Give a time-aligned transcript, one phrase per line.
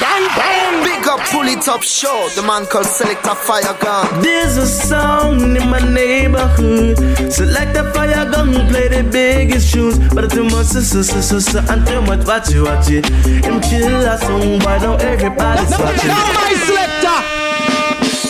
[0.00, 0.84] Bang, bang.
[0.84, 2.28] Big up, pull it up, show.
[2.36, 4.22] The man called Selector Fire Gun.
[4.22, 6.96] There's a song in my neighborhood.
[7.32, 9.98] Select a fire gun, play the biggest tunes.
[10.14, 13.06] But too much, sister, sister, sister, and too much, watch it, watch it.
[13.44, 16.08] Him kill a song, why don't everybody's watching?
[16.08, 17.18] Now my selector.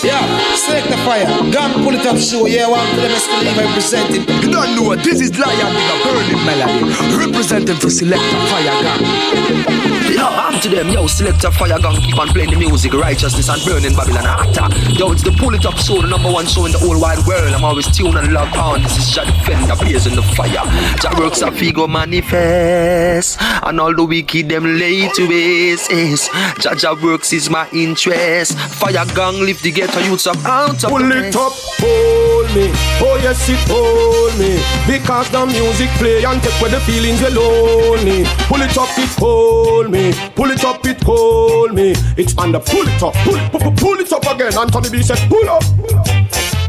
[0.07, 1.27] Yeah, select the fire.
[1.51, 2.47] Gun pull it up show.
[2.47, 4.23] Yeah, one for them is believe representing.
[4.43, 6.85] You don't know this is Lion with a burning melody.
[7.17, 9.99] Representing for select the fire gun.
[10.13, 13.49] Yo, I'm to them, yo, select a fire gun, keep on playing the music, righteousness
[13.49, 14.67] and burning Babylon actor.
[14.93, 17.25] Yo, it's the pull it up show, the number one show in the whole wide
[17.27, 17.55] world.
[17.55, 18.83] I'm always tuned and locked on.
[18.83, 20.65] This is Jah Defender, blazing the fire.
[20.99, 26.33] Jah works a figo manifest, and all the wicked them lay to waste.
[26.59, 28.59] Jah Jah works is my interest.
[28.59, 32.71] Fire gang lift the ghetto youths up out of Pull it up, hold me.
[33.01, 34.59] Oh yes, it hold me.
[34.87, 38.25] Because the music play and take away the feelings you're lonely.
[38.51, 40.13] Pull it up, it hold me.
[40.35, 41.95] Pull it up, it hold me.
[42.17, 44.59] It's on the pull it up, pull, pull, pull it up again.
[44.59, 46.18] Anthony B said, pull up.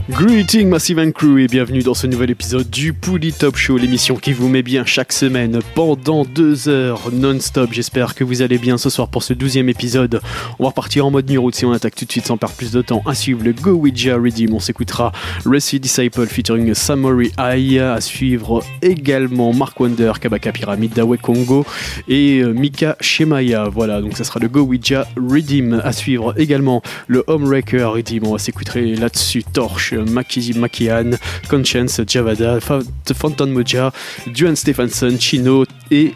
[0.10, 4.16] Greeting Massive and Crew et bienvenue dans ce nouvel épisode du Pouli Top Show, l'émission
[4.16, 7.70] qui vous met bien chaque semaine pendant deux heures non-stop.
[7.72, 10.20] J'espère que vous allez bien ce soir pour ce douzième épisode.
[10.58, 12.72] On va repartir en mode New si on attaque tout de suite sans perdre plus
[12.72, 13.04] de temps.
[13.06, 15.12] À suivre le Go Ouija Redeem, on s'écoutera
[15.46, 17.78] Rusty Disciple featuring Samurai Eye.
[17.78, 21.68] À suivre également Mark Wonder, Kabaka Pyramid, Dawe Congo
[22.08, 23.70] et euh, Mika Shemaya.
[23.70, 25.82] Voilà, donc ça sera le Go Ouija Redeem.
[25.84, 29.94] À suivre également le Homewrecker Redeem, on va s'écouter là-dessus Torch.
[30.06, 31.12] Maki Makian,
[31.50, 33.92] Conscience, Javada, Phantom Moja,
[34.28, 36.14] Duane Stephenson, Chino et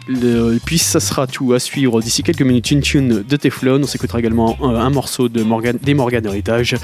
[0.64, 3.80] puis ça sera tout à suivre d'ici quelques minutes une tune de Teflon.
[3.82, 6.76] On s'écoutera également un, un morceau de Morgan, des Morgan Heritage.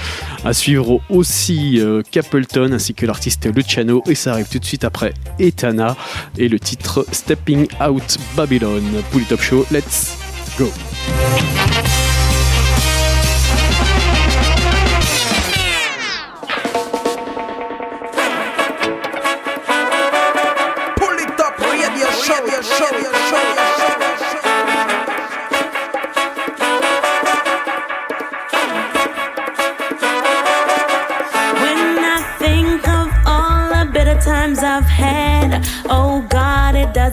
[0.45, 4.85] À suivre aussi euh, Capleton ainsi que l'artiste Luciano et ça arrive tout de suite
[4.85, 5.97] après Etana
[6.37, 8.83] et le titre Stepping Out Babylon.
[9.11, 10.17] Pour le top show, let's
[10.59, 10.71] go.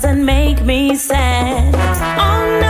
[0.07, 1.75] Doesn't make me sad.
[2.17, 2.66] Oh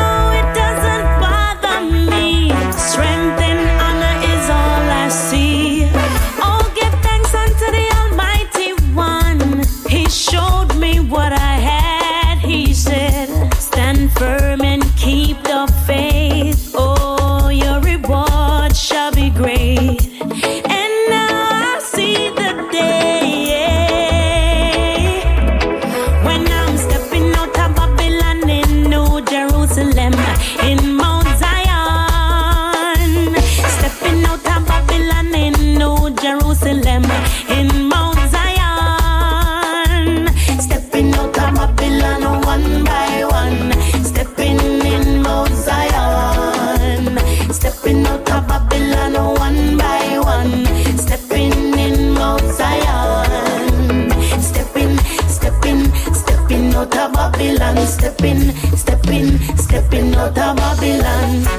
[60.88, 61.57] Babylon.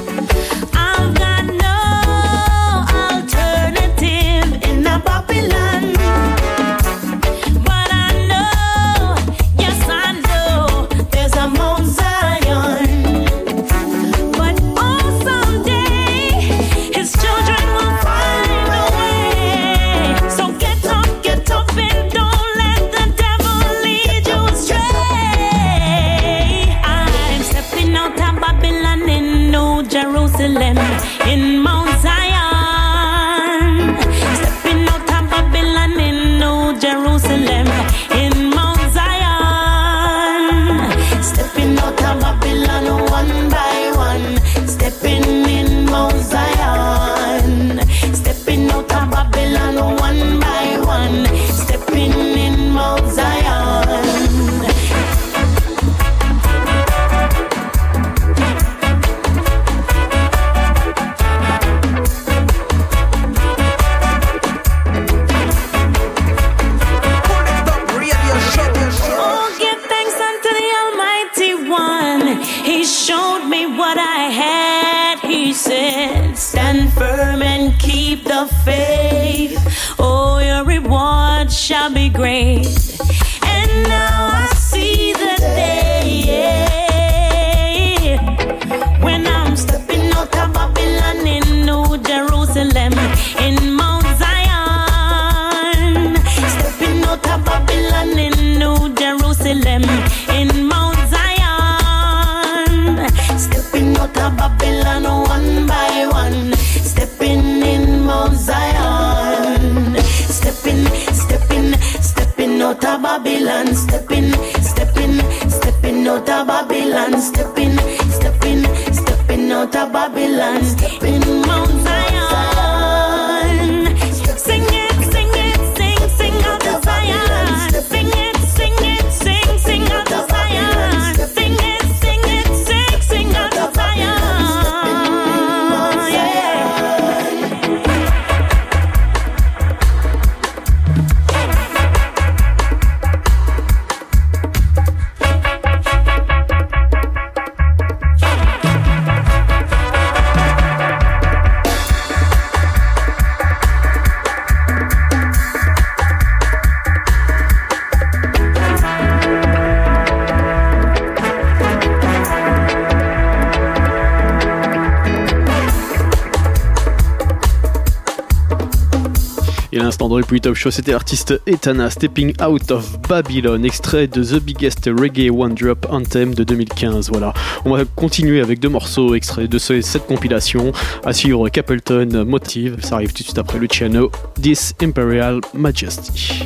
[170.37, 175.55] Top show, c'était l'artiste Etana Stepping Out of Babylon, extrait de The Biggest Reggae One
[175.55, 177.09] Drop Anthem de 2015.
[177.09, 177.33] Voilà,
[177.65, 180.71] on va continuer avec deux morceaux extraits de ce- cette compilation.
[181.05, 186.43] À suivre Capleton Motive, ça arrive tout de suite après Luciano, This Imperial Majesty.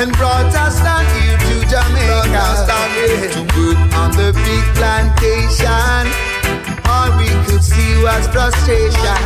[0.00, 2.64] And brought us down here to Jamaica
[3.36, 6.08] to work on the big plantation.
[6.88, 9.20] All we could see was frustration.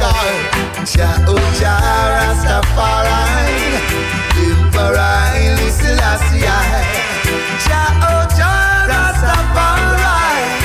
[0.83, 1.79] Jah, oh Jah,
[2.11, 3.23] Rastafari,
[4.35, 6.43] Emperor Selassie.
[7.63, 10.59] Jah, oh Jah, Rastafari,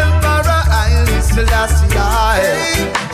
[0.00, 0.64] Emperor
[1.20, 3.11] Selassie.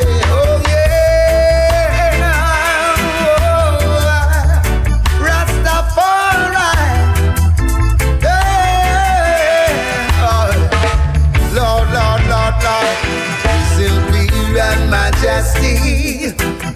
[15.54, 16.26] Majesty,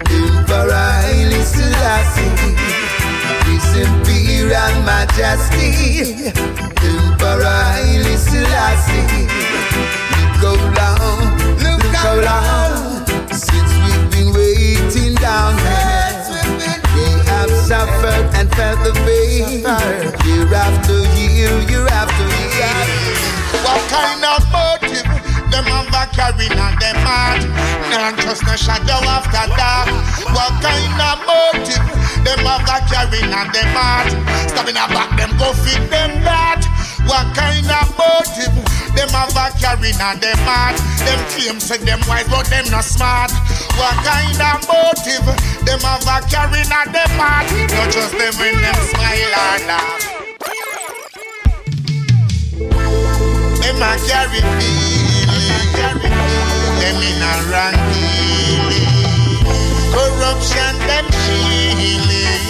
[0.09, 2.55] Emperor Haile Selassie.
[3.45, 6.31] His Imperial Majesty,
[6.81, 9.27] Emperor Haile Selassie.
[10.41, 16.13] Look how long, look how long since we've been waiting down here.
[16.95, 19.61] We have suffered and felt the pain
[20.25, 22.73] year after year, year after year.
[23.63, 25.02] What kind of motive
[25.53, 27.45] them have a carrying on them heart?
[27.93, 29.93] Not just no shadow after dark.
[30.33, 31.85] What kind of motive
[32.25, 34.09] them have a carrying on them heart?
[34.49, 36.65] Stopping a back them go fit them that.
[37.05, 38.55] What kind of motive
[38.97, 40.73] them have a carrying on them heart?
[41.05, 43.29] Them claim say them wise but them not smart.
[43.77, 45.25] What kind of motive
[45.69, 47.45] them have a carrying on them heart?
[47.77, 50.01] Not just them when them smile or laugh.
[53.61, 54.92] Them a carry feeling.
[56.79, 57.33] Them in a.
[59.93, 62.43] Corruption, them healing.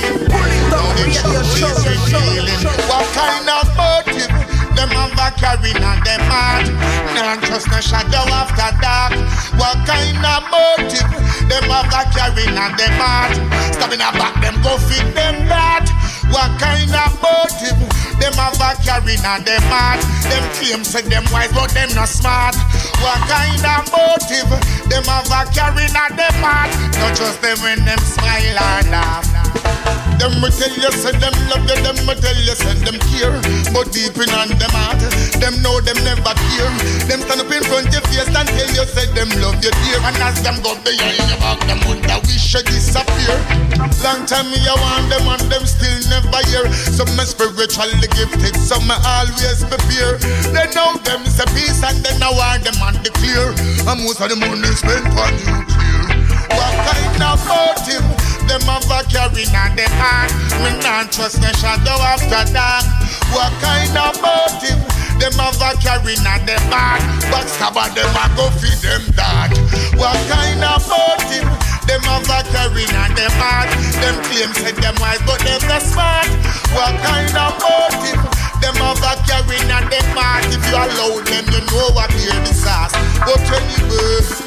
[0.72, 2.64] Now the truth is revealing.
[2.88, 4.32] What kind of motive?
[4.76, 6.68] Them have a carrying on them heart.
[7.14, 9.14] No shadow after dark.
[9.60, 11.10] What kind of motive?
[11.50, 13.36] Them have a carrying on them heart.
[13.74, 16.03] Stabbing a back, them go feed them that.
[16.32, 17.80] What kind of motive?
[18.20, 20.00] Them have a carrying on them heart.
[20.30, 22.56] Them claim say them wise, but them not smart.
[23.02, 24.50] What kind of motive?
[24.90, 26.72] Them have a carrying on them heart.
[27.00, 30.03] Not just them when them smile and laugh.
[30.20, 33.36] Them will tell you, say them love you, them will tell you, say them care.
[33.74, 35.02] But deep in on them heart,
[35.40, 36.72] them know them never care.
[37.10, 39.74] Them stand up in front of your face and tell you, say them love you
[39.84, 40.00] dear.
[40.06, 43.36] And as them go behind your back, them would that wish you disappear.
[44.04, 46.68] Long time me I want them and them still never hear.
[46.92, 50.20] Some are spiritually gifted, some are always prepare.
[50.52, 53.56] They know them is a peace and then I want them and declare.
[53.88, 56.04] And most of the money spent on nuclear.
[56.52, 57.03] What kind
[59.44, 60.32] a carrying on heart.
[60.64, 62.86] Me not trust no shadow after dark.
[63.36, 64.80] What kind of motive?
[65.20, 67.04] Them have a carrying on them heart.
[67.28, 69.52] But stabber them a go feed them that.
[70.00, 71.48] What kind of motive?
[71.88, 73.70] Them have a carrying on them heart.
[74.00, 76.30] Them claim say them wise, but them not smart.
[76.72, 78.22] What kind of motive?
[78.64, 80.48] Them have a carrying on them heart.
[80.48, 82.94] If you allow them, you know what hear the sauce.
[83.28, 84.43] But anyway.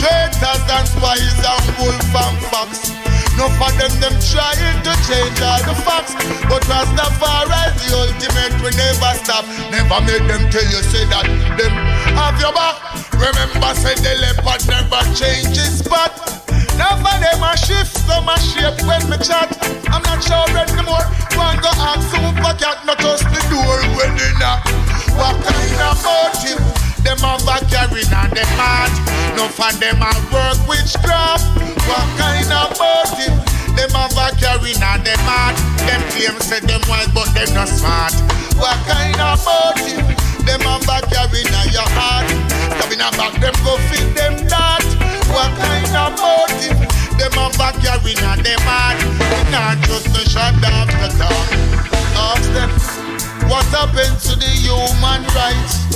[0.00, 2.88] Traitors and spies and wolf and fox.
[3.36, 6.16] No for them, them trying to change all the facts.
[6.48, 9.44] But Rastafari the ultimate, we never stop.
[9.68, 11.28] Never make them tell you, say that
[11.60, 11.74] them
[12.16, 12.80] have your back.
[13.12, 16.16] Remember, say the leopard never changes spot.
[16.80, 19.52] For them a shift, some a shape when me chat.
[19.92, 21.04] I'm not sure anymore.
[21.36, 24.64] One go ask super cat, not just the door when they knock.
[25.16, 26.89] What kind of motive?
[27.04, 28.92] Them have a carrying on them heart.
[29.36, 31.44] No for them a work witchcraft.
[31.88, 33.36] What kind of motive?
[33.76, 35.56] Them have a carrying on them heart.
[35.88, 38.12] Them claim say them wise, but them not smart.
[38.60, 40.04] What kind of motive?
[40.44, 42.28] Them have a carrying on your heart.
[42.76, 44.84] Stabbing a back, them go feed them that.
[45.32, 46.78] What kind of motive?
[47.16, 49.00] Them have a carrying on them heart.
[49.50, 51.48] Not just a shot after talk.
[52.16, 52.70] Ask them.
[53.48, 55.89] What happened to the human rights?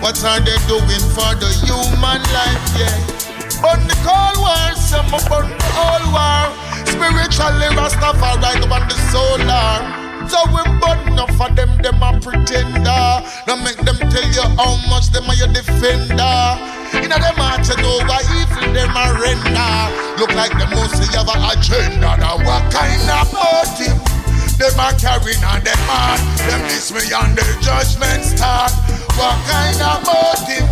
[0.00, 2.64] What are they doing for the human life?
[2.78, 3.20] Yeah.
[3.66, 6.48] On the cold war, some on the old war.
[6.88, 10.00] Spiritually, Rastafari on the solar.
[10.30, 13.24] So we burn enough for them, them a pretender.
[13.46, 16.58] Now make them tell you how much them are your defender.
[16.94, 19.74] Inna them heart you know why evil them a render.
[20.18, 22.16] Look like them mostly have a agenda.
[22.18, 24.19] Now what kind of motive?
[24.60, 26.20] Them a carrying on them heart.
[26.44, 28.68] Them miss me on the judgment start.
[29.16, 30.68] What kind of motive?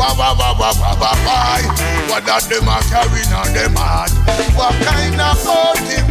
[0.00, 1.60] Wah wah wah wah wah wah why?
[2.08, 4.08] What that them a carrying on them heart?
[4.56, 6.08] What kind of motive?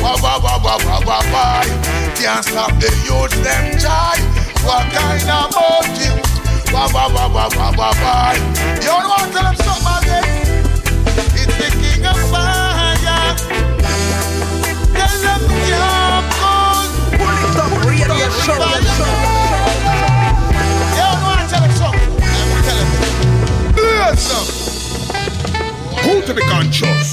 [0.00, 1.68] Wah wah wah wah wah wah why?
[2.16, 4.16] Can't stop the youth them joy.
[4.64, 6.16] What kind of motive?
[6.72, 8.40] Wah wah wah wah wah wah why?
[8.80, 10.23] You don't want to tell them something again?
[26.04, 27.03] Who to be conscious?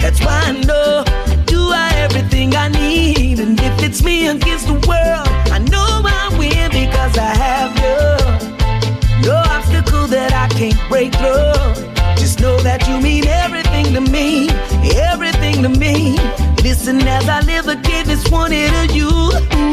[0.00, 1.04] That's why I know
[1.50, 3.38] you are everything I need.
[3.40, 9.26] And if it's me against the world, I know I win because I have you.
[9.26, 11.84] No obstacle that I can't break through.
[12.16, 14.48] Just know that you mean everything to me,
[14.94, 16.16] everything to me.
[16.62, 19.65] Listen as I live again, it's one of you.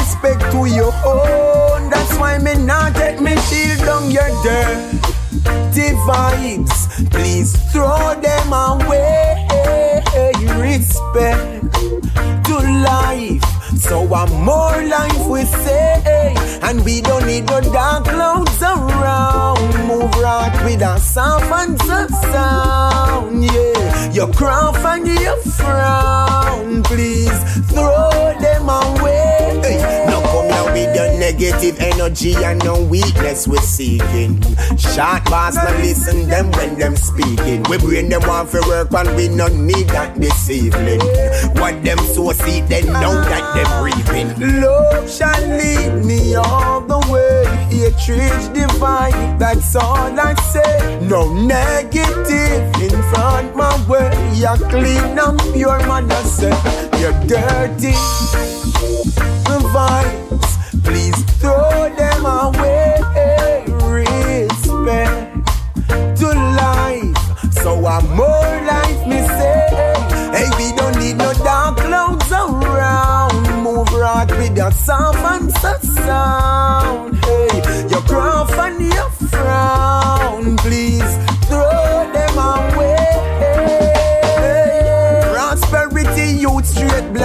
[0.00, 1.90] Respect to your own.
[1.90, 6.76] That's why me not take me shield down your dirty vibes.
[7.14, 9.46] Please throw them away.
[10.70, 11.74] Respect
[12.46, 12.56] to
[12.90, 13.44] life.
[13.86, 16.34] So one more life we say.
[16.62, 19.68] And we don't need no dark clouds around.
[19.88, 23.44] Move right with a soft and soft sound.
[23.44, 26.82] Yeah, your craft and your frown.
[26.84, 27.38] Please
[27.72, 28.10] throw
[28.44, 29.60] them away.
[29.62, 34.40] Hey, now come here with your negative energy and no weakness we're seeking.
[34.76, 37.62] Short bars, no listen them when them speaking.
[37.68, 41.00] We bring them on for work and we not need that this evening.
[41.60, 44.60] What them so see, they know that them reaping.
[44.60, 47.44] Love shall lead me all the way.
[47.70, 50.98] Hatred divine, that's all I say.
[51.08, 54.10] No negative in front my way.
[54.34, 56.10] You're clean and pure, man.
[56.10, 57.94] I say you're dirty
[59.72, 60.50] vibes.
[60.84, 62.98] Please throw them away.
[63.98, 65.46] Respect
[66.20, 66.28] to
[66.62, 67.52] life.
[67.62, 69.68] So I'm more life, me say.
[70.34, 73.62] Hey, we don't need no dark clouds around.
[73.62, 77.24] Move right with your soft and sound.
[77.24, 80.19] Hey, your craft and your frown.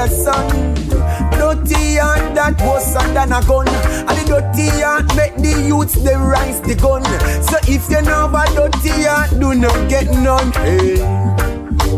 [0.07, 0.73] Straight blessing.
[1.31, 3.67] Dirty heart that was than a gun.
[3.67, 7.03] And the dirty heart make the youths they rise the gun.
[7.43, 10.51] So if you know a dirty heart, do not get none.
[10.53, 10.97] Hey.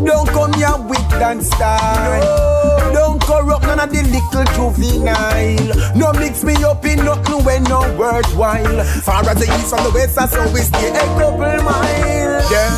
[0.04, 2.92] Don't come here with and style.
[2.92, 5.96] Don't corrupt none of the little juvenile.
[5.96, 8.84] No mix me up in nothing when no worthwhile.
[9.02, 12.42] Far as the east from the west, I how we stay a couple mile.
[12.50, 12.70] Yeah.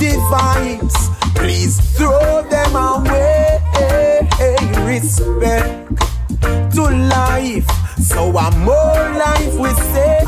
[0.00, 3.59] The vibes, please throw them away.
[5.02, 5.96] Respect
[6.74, 7.66] to life.
[7.98, 10.20] So I'm more life we say.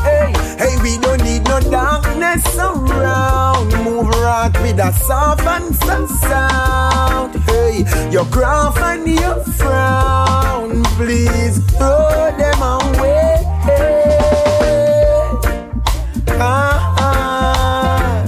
[0.57, 3.69] Hey, we don't need no darkness around.
[3.83, 7.35] Move right with a soft and soft sound.
[7.45, 10.83] Hey, your craft and your frown.
[10.97, 13.43] Please throw them away.
[16.39, 18.25] Ah, ah.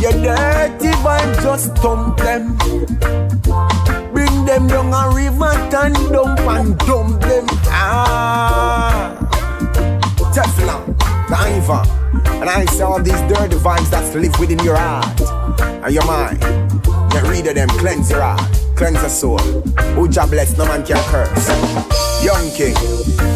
[0.00, 0.94] You're dirty
[1.42, 2.93] just thump them.
[4.54, 5.72] Them down a river and
[6.12, 7.46] dump and dump them.
[7.66, 9.18] Ah,
[10.32, 10.96] Teflon,
[11.28, 11.82] Diver.
[12.40, 15.20] And I say all these dirty vibes that live within your heart
[15.60, 16.38] and your mind.
[17.10, 19.38] Get rid of them, cleanse your heart, cleanse your soul.
[19.96, 21.48] Who job bless, no man can curse.
[22.22, 22.76] Young King,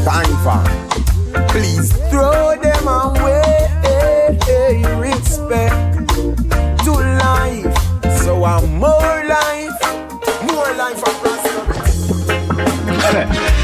[0.05, 0.63] Diver.
[1.49, 3.67] Please throw them away.
[5.01, 6.15] Respect
[6.85, 7.75] to life.
[8.23, 9.58] So I'm more life,
[10.89, 12.79] life and prosperity.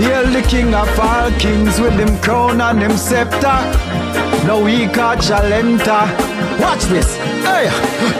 [0.00, 3.58] Yeah, the king of all kings with him crown and him scepter.
[4.46, 4.86] No we
[5.18, 6.06] Jalenta.
[6.60, 7.37] Watch this.
[7.48, 7.64] Hey,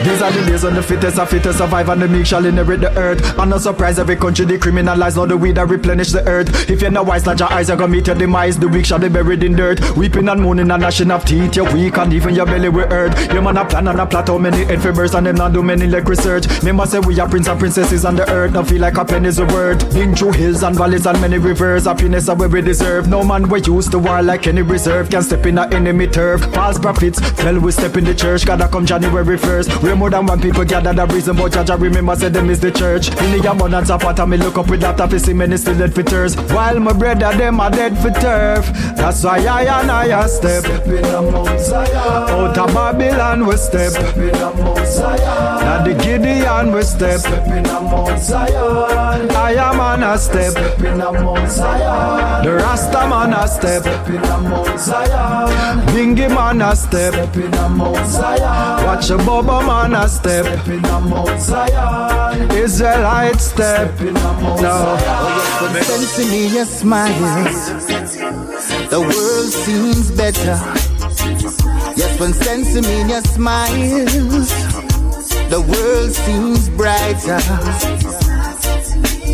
[0.03, 2.81] these are the days when the fittest are fittest survive and the meek shall inherit
[2.81, 3.37] the earth.
[3.37, 6.69] And no surprise, every country decriminalize all the weed that replenish the earth.
[6.69, 8.57] If you're not wise, like your eyes, you're gonna meet your demise.
[8.57, 9.79] The weak shall be buried in dirt.
[9.95, 11.55] Weeping and moaning and gnashing of teeth.
[11.55, 13.31] You're weak and even your belly will hurt.
[13.31, 15.85] Your man a plan and a plot how many fibers and them not do many
[15.85, 16.63] like research.
[16.63, 18.53] Me must say we are prince and princesses on the earth.
[18.53, 19.79] Now feel like a penny's a word.
[19.93, 21.85] Been through hills and valleys and many rivers.
[21.85, 23.07] Happiness are where we deserve.
[23.07, 26.41] No man we used to war like any reserve can step in a enemy turf.
[26.53, 28.45] False prophets tell we step in the church.
[28.45, 29.83] Gotta come January 1st.
[29.83, 32.71] Way more than one people gather the reason, but Jaja remember say them is the
[32.71, 33.09] church.
[33.09, 35.93] In the abundance of water, me look up with that to see many still dead
[35.93, 36.35] for.
[36.53, 38.67] While my brother them are dead for turf.
[38.99, 40.65] That's why I and I step.
[40.65, 41.95] step in the Mount Zion.
[41.95, 43.91] Out of Babylon we step.
[43.91, 45.63] step in the Mount Zion.
[45.63, 47.19] Now the Gideon we step.
[47.21, 49.31] step in Mount Zion.
[49.31, 50.51] I am on a step.
[50.51, 52.43] step in the Mount Zion.
[52.43, 53.83] The Rasta man a step.
[53.83, 55.79] step in Mount Zion.
[55.93, 57.13] Bingy man a step.
[57.13, 58.85] step in Mount Zion.
[58.85, 60.45] Watch a Boba man a step.
[60.45, 62.51] step in the Mount Zion.
[62.51, 63.97] Israelite step.
[64.01, 64.97] No.
[65.83, 67.98] Sense in me your smiles.
[68.89, 70.57] The world seems better.
[71.95, 74.49] Yes, when sense in your smiles.
[75.49, 77.39] The world seems brighter.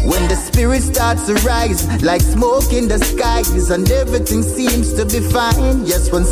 [0.05, 5.05] When the spirit starts to rise like smoke in the skies and everything seems to
[5.05, 5.85] be fine.
[5.85, 6.25] Yes, when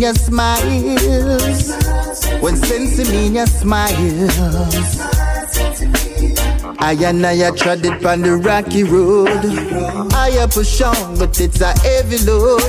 [0.00, 1.72] your smiles.
[2.40, 2.56] When
[3.34, 5.04] your smiles.
[6.78, 7.32] I and I
[7.84, 9.28] it on the rocky road.
[10.14, 12.62] I push on, but it's a heavy load.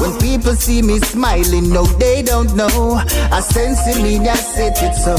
[0.00, 3.02] When people see me smiling, no, they don't know.
[3.30, 5.16] I sense in me, I set it so.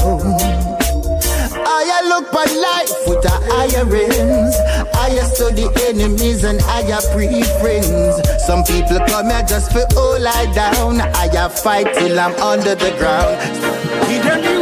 [1.96, 4.56] I look for life with a higher ends.
[4.96, 6.82] I study enemies and I
[7.14, 8.46] pre friends.
[8.46, 11.02] Some people come here just for all I down.
[11.02, 14.53] I fight till I'm under the ground.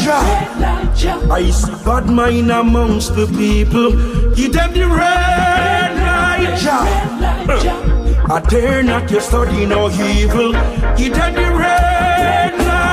[0.00, 1.28] Light, Jah.
[1.30, 3.90] I see bad mind amongst the people.
[4.34, 6.86] Give them the red light, Jah.
[8.30, 10.52] I dare not you study no evil.
[10.96, 12.92] Give them the red light.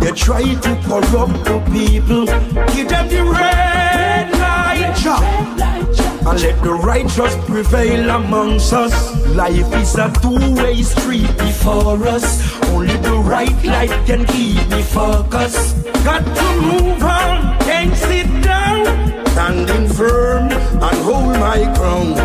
[0.00, 2.26] They try to corrupt the people.
[2.74, 4.64] Give them the red light.
[6.26, 8.94] And let the righteous prevail amongst us.
[9.34, 12.40] Life is a two-way street before us.
[12.70, 12.93] Only
[13.24, 15.84] the right light can keep me focused.
[16.04, 18.86] Got to move on, can't sit down.
[19.28, 22.16] Standing firm and hold my ground.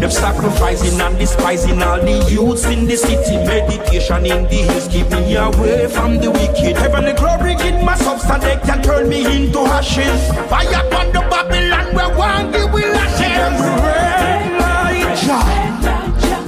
[0.00, 3.36] Them sacrificing and despising all the youths in the city.
[3.36, 6.76] Meditation in the hills keep me away from the wicked.
[6.76, 10.20] Heavenly glory in my substance, they can turn me into ashes.
[10.48, 13.99] Fire upon the Babylon where one give will ashes.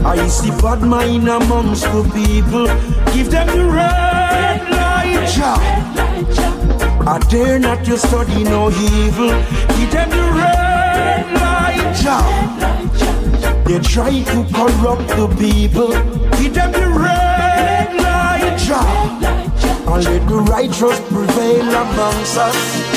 [0.05, 2.67] I see bad mind amongst the people.
[3.15, 5.59] Give them the red light, Jah.
[7.07, 9.31] I dare not to study no evil.
[9.77, 13.63] Give them the red light, Jah.
[13.65, 15.93] They try to corrupt the people.
[16.39, 18.85] Give them the red light, Jah.
[19.87, 22.92] And let the righteous prevail amongst us.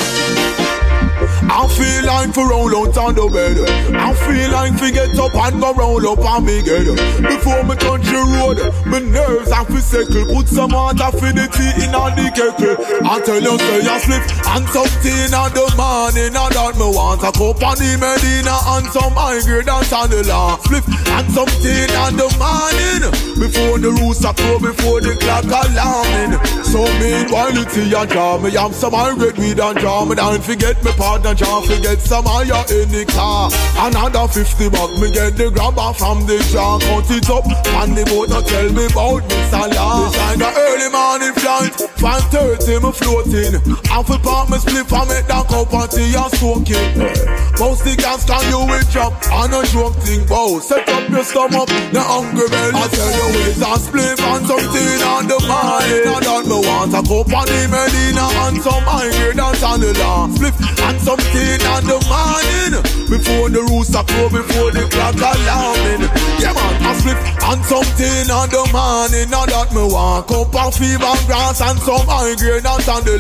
[1.46, 3.62] I feel like to roll out on the bed.
[3.94, 6.90] I feel like to get up and go roll up on me head.
[7.22, 8.58] Before me touch the road,
[8.90, 10.26] my nerves have to settle.
[10.34, 12.74] Put some for the tea in on the kettle.
[13.06, 14.26] I tell you, say you slip
[14.58, 16.34] and something in the morning.
[16.34, 20.58] And that me want a cup of the Medina and some high grade and chandelier.
[20.66, 23.06] Slip and something in the morning.
[23.38, 26.42] Before the rooster crow, before the clock alarming.
[26.66, 30.06] So meanwhile, the tea and jar, me have some high grade weed and jar.
[30.10, 33.52] Me don't forget me partner can't forget some of your in the car.
[33.76, 36.80] Another 50 bucks, me get the grabber from the jar.
[36.80, 37.46] Cut it up,
[37.84, 40.08] and the boat not tell me about this a law.
[40.08, 43.54] This like a early morning flight, Fan 30, me floating.
[43.92, 47.36] Half a part me split and make that cup and tea and soak it.
[47.60, 50.24] Most the gas can you will drop on a joke thing.
[50.28, 52.80] Bow, set up your stomach, the hungry belly.
[52.80, 56.08] I tell you it's a split and something on the mind.
[56.08, 59.92] I don't me want a cup on the Medina and some higher dance on the
[60.00, 60.32] law.
[60.32, 62.82] Split and something on the morning.
[63.10, 66.10] Before the rooster crow, before the clock alarming.
[66.40, 69.30] Yeah man, a split and something on the morning.
[69.30, 73.20] Now that me want cup of fever grass and some grade dance on the.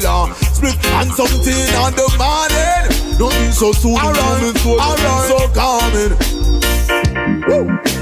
[0.54, 2.89] Split and something on the morning.
[3.18, 5.30] Nothing so soon, alright, so, alright.
[5.30, 6.13] so calming.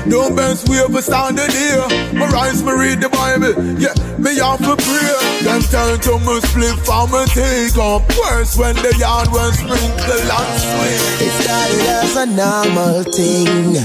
[0.06, 2.18] No best way for stand the day.
[2.18, 3.56] My rise, me read the Bible.
[3.80, 5.16] Yeah, me have to pray.
[5.48, 8.04] Them turn to me split for me take up.
[8.20, 11.04] Worse when the yard was sprinkle and swing.
[11.24, 13.78] It started as a normal thing.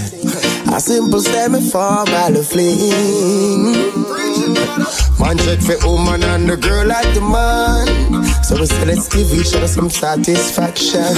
[0.74, 3.78] A simple step for my fling.
[5.20, 8.24] Man check for woman and the girl like the man.
[8.44, 11.14] So we say let's give each other some satisfaction.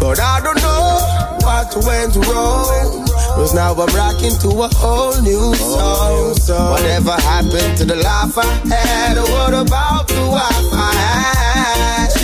[0.00, 3.11] but I don't know what went wrong.
[3.34, 6.70] Cause now I'm rocking to a whole new song.
[6.70, 9.16] Whatever happened to the life I had?
[9.18, 11.61] What about the wife I had?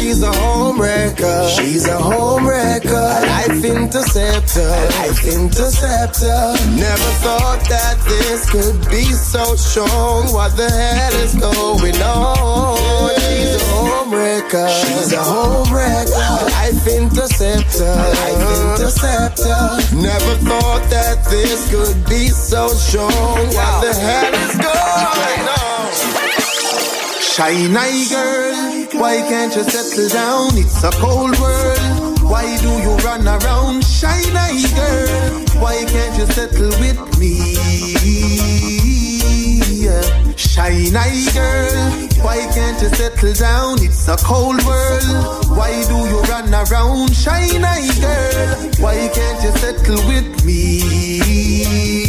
[0.09, 1.49] She's a home wrecker.
[1.51, 2.88] She's a home wrecker.
[2.88, 4.64] A life interceptor.
[4.64, 6.57] A life interceptor.
[6.81, 10.33] Never thought that this could be so strong.
[10.33, 13.11] What the hell is going on?
[13.21, 14.68] She's a home wrecker.
[14.81, 16.09] She's a home wrecker.
[16.09, 17.85] A life interceptor.
[17.85, 19.61] A life interceptor.
[19.94, 23.12] Never thought that this could be so strong.
[23.12, 25.67] What the hell is going on?
[27.40, 30.59] Eye girl, why can't you settle down?
[30.59, 32.20] It's a cold world.
[32.22, 33.85] Why do you run around?
[34.03, 37.55] Eye girl, why can't you settle with me?
[40.59, 43.85] Eye girl, why can't you settle down?
[43.85, 45.46] It's a cold world.
[45.57, 47.12] Why do you run around?
[47.24, 47.57] Eye
[48.01, 52.08] girl, why can't you settle with me?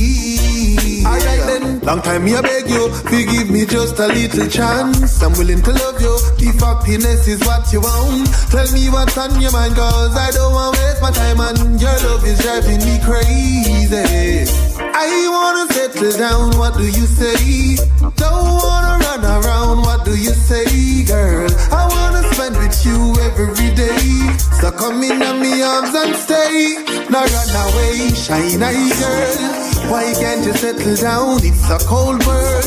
[1.83, 5.21] Long time me I beg you, forgive me just a little chance.
[5.21, 8.27] I'm willing to love you if happiness is what you want.
[8.51, 11.97] Tell me what's on your mind, cause I don't wanna waste my time and your
[12.07, 14.47] love is driving me crazy.
[14.79, 17.75] I wanna settle down, what do you say?
[18.15, 21.49] Don't wanna run around, what do you say, girl?
[21.71, 24.35] I wanna spend with you every day.
[24.61, 26.75] So come in on me arms and stay.
[27.09, 29.78] Now run away, shine eye girl.
[29.89, 31.39] Why can't you settle down?
[31.43, 32.65] It's a cold world.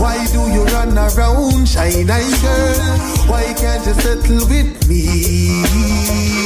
[0.00, 2.98] Why do you run around, shine eye girl?
[3.28, 6.39] Why can't you settle with me?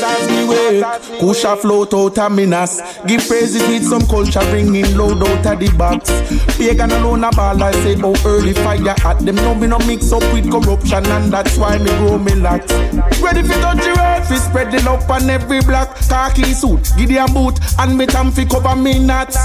[0.00, 0.82] God as me wait.
[1.20, 2.80] Kusha float out of Minas.
[3.06, 6.10] Give praises with some culture, bringing load out of the box.
[6.56, 9.36] Pagan alone a ball, I say, oh, early fire at them.
[9.36, 12.72] No, me no mix up with corruption, and that's why me grow me locks.
[13.20, 13.90] Ready for the
[14.30, 15.96] fi spread the love on every block.
[16.08, 19.36] Khaki suit, Gideon boot, and me tam fi cover me nuts.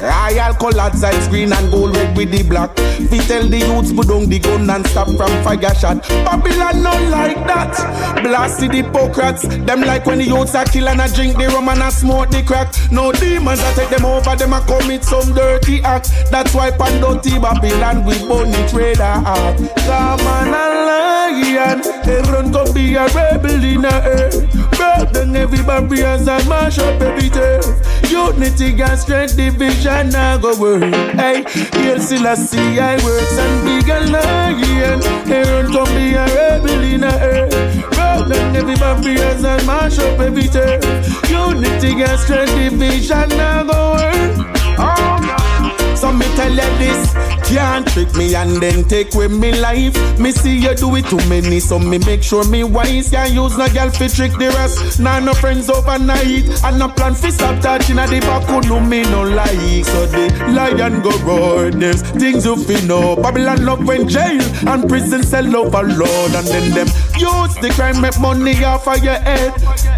[0.00, 2.76] Royal colored sides, green and gold, red with the black.
[2.76, 6.02] Fi tell the youths, put down the gun and stop from fire shot.
[6.24, 8.22] Babylon not like that.
[8.22, 11.68] Blast the hypocrites, them like when the youths are kill and a drink the rum
[11.68, 12.72] and a smoke the crack.
[12.90, 16.10] No demons I take them over, them a commit some dirty act.
[16.30, 19.58] That's why Pandoti Babylon we bunny trader act.
[19.86, 24.78] Come on a lion, everyone come be a rebel in the earth.
[24.78, 27.64] Burden every barriers and mash up every turf.
[28.10, 30.82] Unity and strength division now go work.
[31.14, 35.02] Hey, here still I see I works and big a lion.
[35.30, 37.93] Everyone come be a rebel in the earth.
[38.14, 40.84] Burden every barriers and mash up every turf.
[41.28, 44.46] Unity and strength division now go work.
[44.78, 45.96] Oh.
[45.96, 47.12] So me tell you this,
[47.46, 49.96] can't trick me and then take away me life.
[50.18, 53.10] Me see you do it too many, so me make sure me wise.
[53.10, 55.00] Can't use no girl fi trick the rest.
[55.00, 58.44] Nah no friends overnight, and no plan fi stop touching at the back.
[58.44, 61.70] Who know me no like, so the lion go roar.
[61.70, 63.16] There's things you fi know.
[63.16, 68.18] Babylon love when jail and prison cell overload, and then them use the crime make
[68.20, 69.52] money off of your head.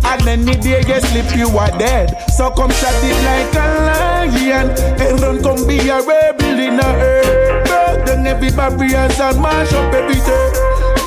[0.04, 2.14] And any day you sleep, you are dead.
[2.37, 6.87] So come shut it like a lion, and run come be a rebel in the
[6.87, 7.45] earth.
[8.07, 10.55] Burden every barriers and mash up everything.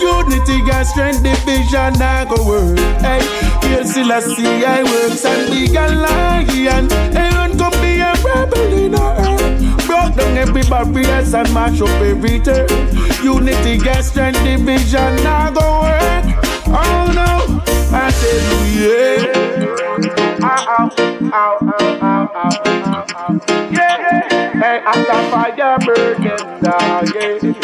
[0.01, 2.77] Unity and strength division I go work.
[2.99, 3.21] Hey,
[3.67, 6.91] here still I see I works and big a lion.
[7.15, 9.87] Aaron come be a rebel in the earth.
[9.87, 12.67] Broke down every barriers and mash up everything.
[13.23, 16.25] Unity and strength division I go work.
[16.67, 17.61] Oh no,
[17.95, 18.43] I said
[18.75, 19.59] yeah.
[20.41, 20.89] Ow,
[21.31, 22.29] ow, ow.
[23.71, 26.38] Yeah, hey, got fire burning
[27.21, 27.58] up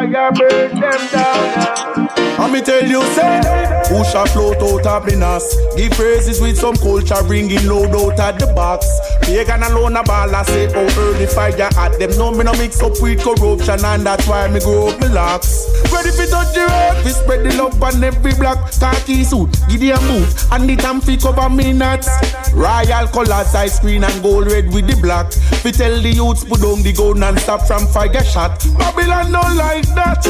[0.00, 2.08] fire burn them down.
[2.40, 3.40] And me tell you, say,
[3.84, 5.74] push a float out of the.
[5.76, 8.86] Give praises with some culture, bringing load out of the box.
[9.22, 12.10] Pagan alone a ball, I say, oh, early fire at them.
[12.16, 15.68] No, me no mix up with corruption, and that's why me grow up, me locks.
[15.92, 18.72] Ready for touch the road, we spread the love on every block.
[18.72, 22.08] Khaki suit, give a boot, and the tam fi cover me nuts.
[22.54, 25.28] Royal colors, ice green and gold red with the black.
[25.62, 28.64] We tell the youths put down the gun and stop from fire shot.
[28.78, 30.22] Babylon don't like that.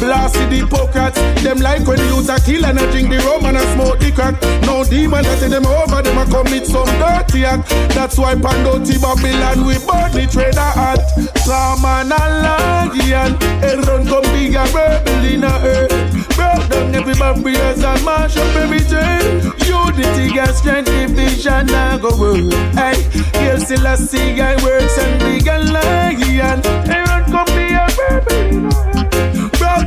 [0.00, 3.58] Blast the hypocrites, them like when youths are kill and I drink the rum and
[3.58, 4.40] I smoke the crack.
[4.62, 7.68] No demon that them oh, over, them a commit some dirty act.
[7.94, 11.02] That's why Pandoti Babylon we burn the trader at.
[11.42, 16.36] Slaman and Lagian, and run come big rebel in a earth.
[16.36, 19.50] Broke down every barriers and mash up everything.
[19.66, 22.52] Unity got strength, division now go work.
[22.74, 23.02] Hey,
[23.38, 26.60] here still a see guy works and big and lion.
[26.64, 27.47] And run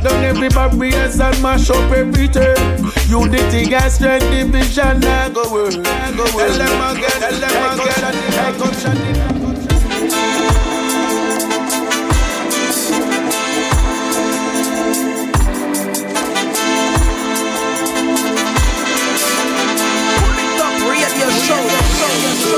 [0.04, 0.10] earth.
[0.10, 2.56] Down every barriers and mash up everything.
[3.08, 5.72] Unity got strength, division now go work.
[5.72, 8.14] Tell them again, tell them again.
[8.32, 9.32] Hey, come shut it.
[20.88, 21.62] Radio show.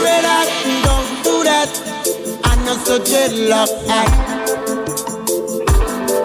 [0.01, 0.49] Pray that,
[0.85, 1.71] don't do that.
[2.45, 4.15] I'm not so dreadlock act.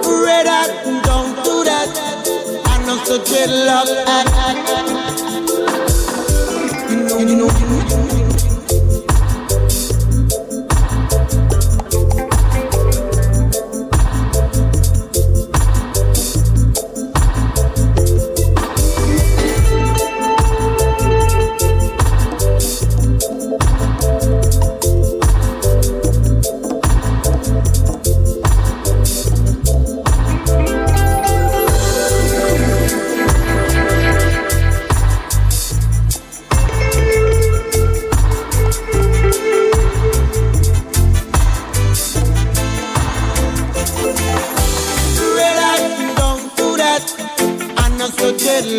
[0.03, 0.98] Pray that, that.
[3.09, 3.89] So dreadlock.
[6.91, 7.68] You know, you know,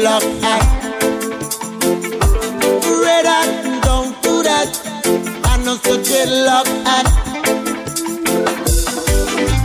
[0.01, 0.83] so dreadlock act.
[2.83, 3.23] Pray
[3.83, 4.71] don't do that.
[5.45, 7.11] I'm not so dreadlock act.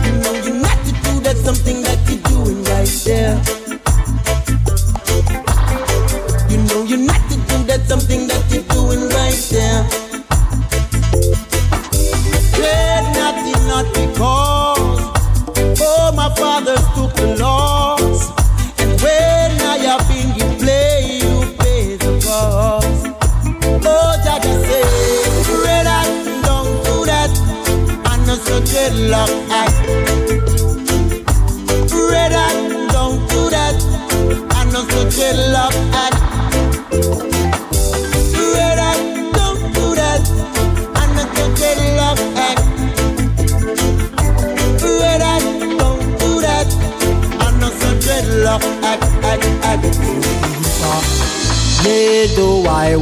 [0.04, 3.65] You know you not to do that something that you're doing right there.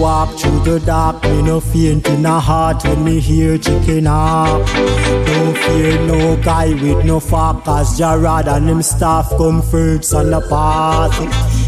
[0.05, 4.66] Walk through the dark, me no faint in a heart when me hear chicken hawk.
[5.28, 10.28] Don't fear no guy with no fork, cause Jarrad and him staff come first on
[10.30, 11.14] the path.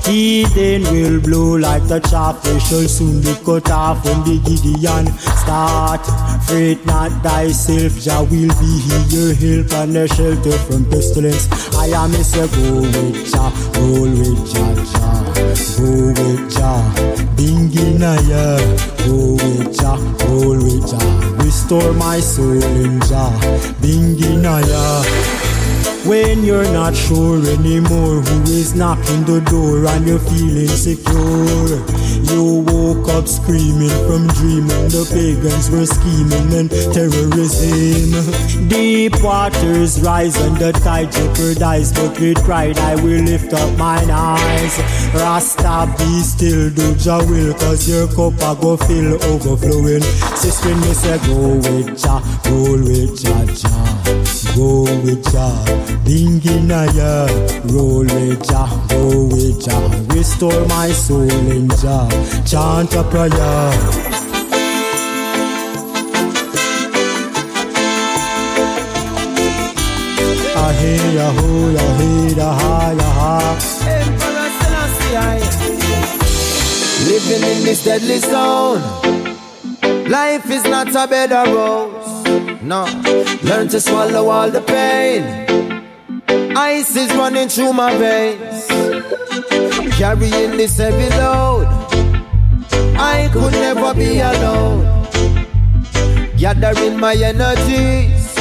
[0.07, 4.37] He then will blow like the chaff, they shall soon be cut off when the
[4.47, 5.07] Gideon
[5.41, 6.05] start.
[6.47, 11.49] Fret not thyself, Jah will be here, your help and a shelter from pestilence.
[11.75, 12.23] I am a
[12.55, 15.26] go with Jah, roll with Jah, Jah.
[15.57, 16.83] Go with Jah,
[17.37, 18.59] Binginaya.
[19.07, 19.99] Go with Jah,
[20.29, 21.45] roll with Jah.
[21.45, 23.33] Restore my soul in Jah,
[23.81, 25.36] Binginaya.
[26.07, 31.83] When you're not sure anymore who is knocking the door and you're feeling secure,
[32.31, 38.69] you woke up screaming from dreaming the pagans were scheming and terrorism.
[38.69, 44.09] Deep waters rise and the tide jeopardize, but with pride I will lift up mine
[44.09, 44.79] eyes.
[45.13, 50.03] Rasta be still, do Jah will, cause your cup I go fill overflowing.
[50.37, 54.26] Sister, me say go with Jah, roll with Jah, Jah.
[54.57, 55.65] Go with Jah,
[56.07, 57.29] Binginaya,
[57.75, 62.09] roll with Jah, go with Jah, restore my soul in Jah,
[62.47, 63.31] chant a prayer.
[70.57, 71.49] Ahe, aho,
[71.85, 73.33] ahe, aha, aha.
[73.85, 74.49] Emperor
[77.11, 78.81] Living in this deadly zone.
[80.09, 82.06] Life is not a bed of rose.
[82.67, 82.85] No,
[83.45, 85.23] learn to swallow all the pain.
[86.57, 88.67] Ice is running through my veins.
[89.97, 91.69] Carrying this heavy load.
[92.99, 94.83] I could never be alone.
[96.37, 98.35] Gathering my energies.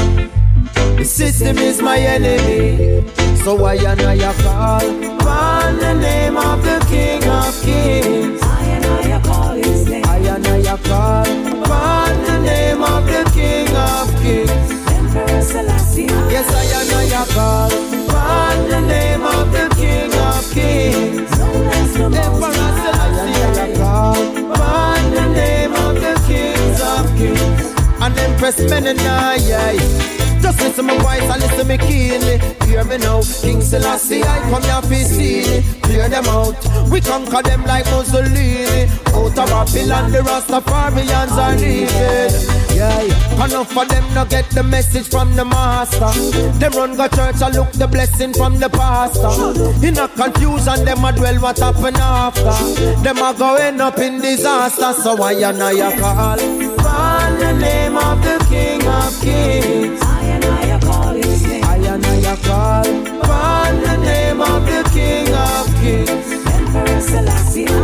[0.98, 3.08] The system is my enemy.
[3.44, 8.42] So I and I call upon the name of the King of Kings.
[8.42, 10.04] I and I call his name.
[10.04, 12.25] I and I call upon
[14.26, 14.50] Kings.
[16.34, 17.72] Yes, I and I call
[18.10, 21.32] upon the name of the King of Kings.
[22.02, 23.38] Emperor Selassie.
[23.62, 24.18] I call
[24.52, 27.64] upon the name of the Kings of Kings.
[28.02, 29.78] And Empress Menenai.
[30.46, 32.38] Just listen my voice and listen me keenly.
[32.68, 36.54] Hear me now, King Selassie, I come here to see Clear them out.
[36.92, 38.86] We conquer them like Mussolini.
[39.08, 42.32] Out of Babylon, the Rastafarians are needed.
[42.78, 43.46] Yeah, yeah.
[43.46, 46.12] enough of them not get the message from the master.
[46.60, 49.34] Them run go church and look the blessing from the pastor.
[49.84, 52.54] In a confusion, them a dwell what happen after.
[53.02, 54.94] Them a going up in disaster.
[54.94, 60.05] So why I and I call upon the name of the King of Kings.
[62.56, 62.88] Call
[63.22, 66.28] upon the name of the King of Kings.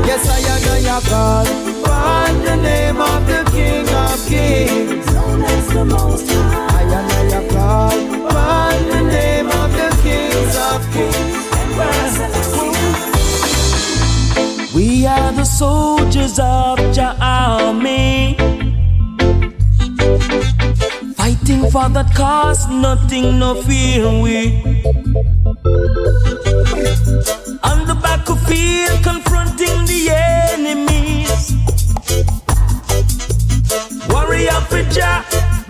[0.08, 1.48] Yes, I and I call
[1.84, 5.06] upon the name of the King of Kings.
[5.76, 6.84] The Most High.
[6.90, 7.98] I and I call
[8.30, 11.42] upon the name of the Kings of Kings.
[14.76, 18.61] We are the soldiers of Jah army.
[21.72, 24.62] For that cause, nothing, no fear we.
[27.64, 30.10] On the battlefield, confronting the
[30.52, 31.54] enemies.
[34.10, 34.84] Warrior for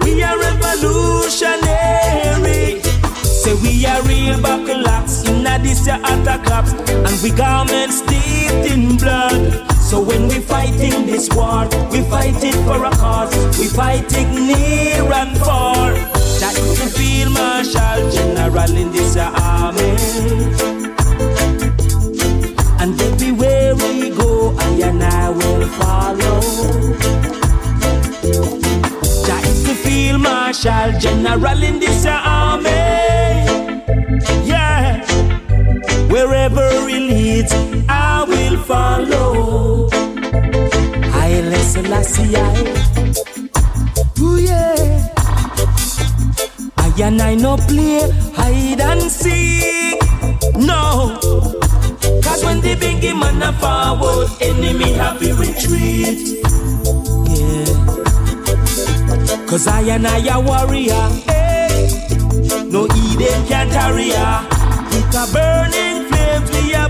[0.04, 2.82] we are revolutionary.
[3.24, 4.88] Say we are real buckle
[5.30, 9.71] in a this attack claps, and we garments steeped in blood.
[9.92, 13.36] So when we fighting this war, we fight it for a cause.
[13.60, 15.92] We fight it near and far.
[16.40, 19.92] That is the field marshal general in this army.
[22.80, 26.40] And everywhere we go, I and I will follow.
[29.28, 32.70] That is the field marshal general in this army.
[34.48, 34.61] Yeah.
[36.22, 37.52] Wherever he leads,
[37.90, 39.90] I will follow.
[39.92, 41.42] I
[41.72, 42.38] Selassie.
[44.22, 45.10] Ooh yeah.
[46.78, 48.02] I and I no play
[48.36, 50.00] hide and seek.
[50.58, 51.18] No.
[52.22, 56.20] Cause when the big man a forward, enemy have to retreat.
[57.34, 57.66] Yeah.
[59.48, 61.10] Cause I and I a warrior.
[61.26, 61.90] Hey.
[62.70, 64.46] No Eden can tarry ya.
[64.92, 66.01] With a burning a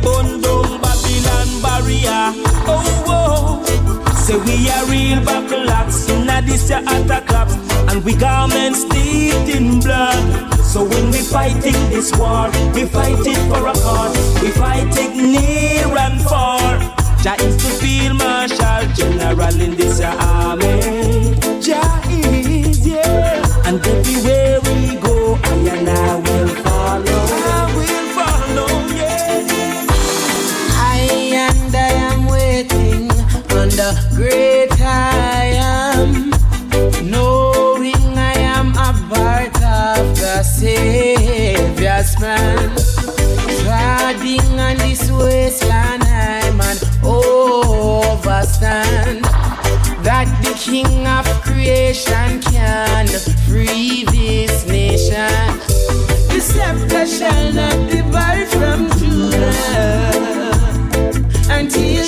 [0.04, 2.24] burn down Babylon barrier.
[2.68, 4.14] Oh, oh.
[4.26, 7.30] Say we are real buckle locks in this ya attack
[7.90, 10.54] and we garments steeped in blood.
[10.64, 14.42] So when we fighting this war, we fight it for a cause.
[14.42, 16.80] We fight it near and far.
[17.22, 21.36] Jah is the field marshal general in this army.
[21.62, 26.21] Jah is yeah, and everywhere we go, I and I
[34.22, 36.30] great I am,
[37.10, 42.70] knowing I am a part of the Savior's plan.
[43.62, 48.42] Treading on this wasteland, I'm an overstand
[50.06, 53.08] that the King of creation can
[53.48, 55.60] free this nation.
[56.30, 60.12] The scepter shall not depart from Judah
[61.50, 62.04] until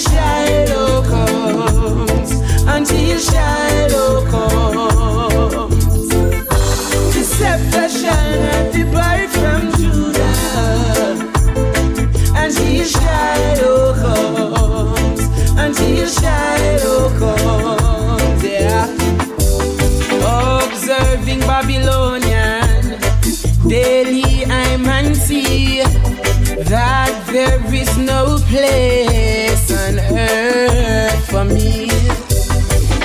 [28.53, 31.89] place on earth for me.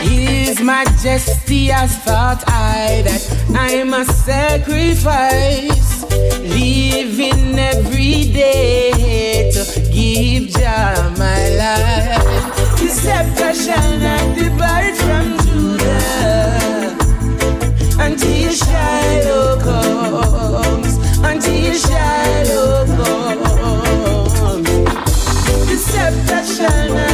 [0.06, 3.22] His Majesty has thought I that
[3.56, 6.04] I must sacrifice,
[6.42, 12.80] living every day to give Jah my life.
[12.80, 16.92] The scepter shall not depart from Judah
[18.04, 20.92] until Shiloh comes,
[21.24, 22.18] until Shiloh
[22.90, 22.97] Et
[26.58, 27.07] shall not.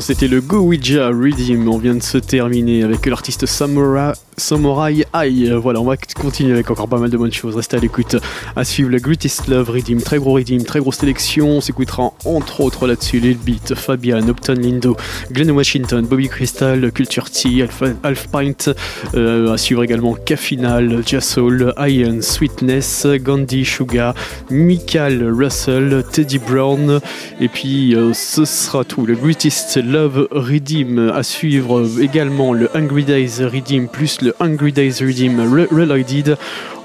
[0.00, 1.68] C'était le Go Ouija Redeem.
[1.68, 5.50] On vient de se terminer avec l'artiste Samurai, Samurai Eye.
[5.50, 7.56] Voilà, on va continuer avec encore pas mal de bonnes choses.
[7.56, 8.16] Restez à l'écoute.
[8.56, 10.00] À suivre le Greatest Love Redeem.
[10.02, 11.48] Très gros Redeem, très grosse sélection.
[11.48, 14.96] On s'écoutera entre autres là-dessus Lil Beat, Fabian, Upton Lindo,
[15.30, 18.74] Glenn Washington, Bobby Crystal, Culture T, Alpha Pint.
[19.14, 24.14] Euh, à suivre également K-Final, Jassol, Ian, Sweetness, Gandhi, Sugar,
[24.50, 27.00] Michael Russell, Teddy Brown.
[27.40, 29.06] Et puis euh, ce sera tout.
[29.06, 31.10] Le Greatest Love Redeem.
[31.14, 36.36] À suivre également le Hungry Days Redeem plus le Hungry Days Redeem Reloaded.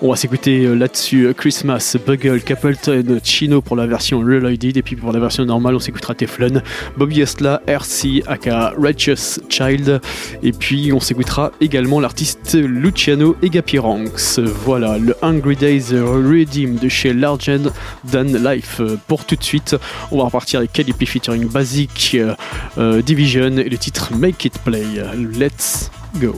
[0.01, 4.77] On va s'écouter euh, là-dessus euh, Christmas, Bugle, Capleton, Chino pour la version Reloaded.
[4.77, 6.61] Et puis pour la version normale, on s'écoutera Teflon,
[6.97, 10.01] Bobby Esla, RC, aka Righteous Child.
[10.43, 14.39] Et puis on s'écoutera également l'artiste Luciano Egapiranx.
[14.39, 17.71] Voilà, le Hungry Days Redeem de chez Largent
[18.09, 18.81] Than Life.
[19.07, 19.75] Pour tout de suite,
[20.11, 22.17] on va repartir avec Calipi featuring Basic
[22.77, 24.85] euh, Division et le titre Make It Play.
[25.37, 26.35] Let's go.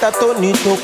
[0.00, 0.80] Selector turn it up.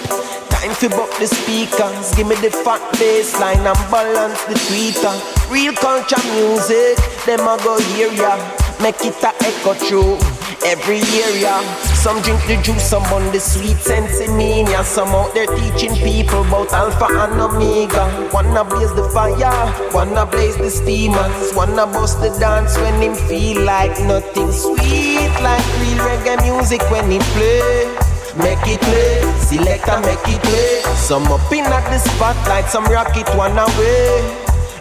[0.50, 5.14] Time fi buck the speakers, give me the fat bass line and balance the tweeter.
[5.50, 6.96] Real culture music,
[7.26, 8.36] them a go hear ya.
[8.80, 10.16] Make it a echo through
[10.64, 11.60] every area.
[11.94, 14.84] Some drink the juice, some on the sweet sensimania.
[14.84, 18.30] Some out there teaching people about alpha and omega.
[18.32, 21.54] Wanna blaze the fire, wanna blaze the steamers.
[21.54, 27.10] Wanna bust the dance when him feel like nothing sweet like real reggae music when
[27.12, 28.05] it play.
[28.36, 30.82] Make it play, selector make it play.
[30.94, 34.20] Some up in at the spotlight, some rock it one away.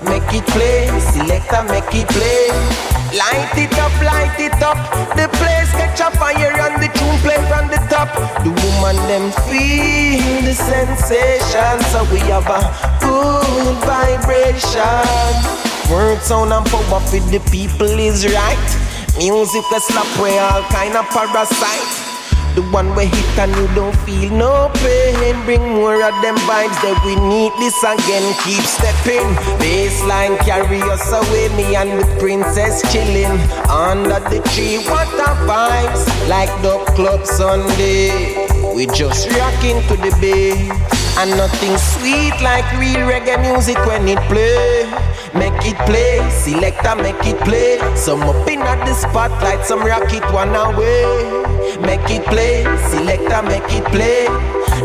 [0.04, 2.52] Make it play, selector make it play.
[3.16, 4.76] Light it up, light it up.
[5.16, 8.12] The place catch a fire and the tune play from the top.
[8.44, 12.60] The woman them feel the sensation, so we have a
[13.00, 15.32] good vibration.
[15.90, 18.68] Word sound and power for the people is right.
[19.18, 22.15] Music a slap way all kind of parasite.
[22.56, 25.36] The one we hit and you don't feel no pain.
[25.44, 28.24] Bring more of them vibes that we need this again.
[28.48, 29.28] Keep stepping.
[29.60, 31.52] Baseline carry us away.
[31.60, 33.36] Me and the princess chilling
[33.68, 34.80] under the tree.
[34.88, 38.48] What a vibes like the club Sunday.
[38.74, 40.72] We just rocking to the beat.
[41.20, 45.05] And nothing sweet like real reggae music when it play.
[45.36, 47.78] Make it play, selector make it play.
[47.96, 51.04] Some up in at the spotlight, some rock it one away.
[51.84, 54.28] Make it play, selector make it play.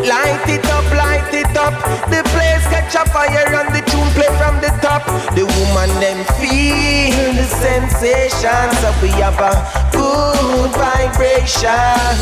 [0.03, 1.75] Light it up, light it up.
[2.11, 5.07] The place catch a fire and the tune play from the top.
[5.39, 9.55] The woman them feel the sensation, so we have a
[9.95, 12.19] good vibration.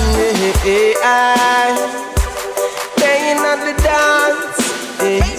[2.96, 4.58] Playing at the dance.
[5.00, 5.38] Yeah.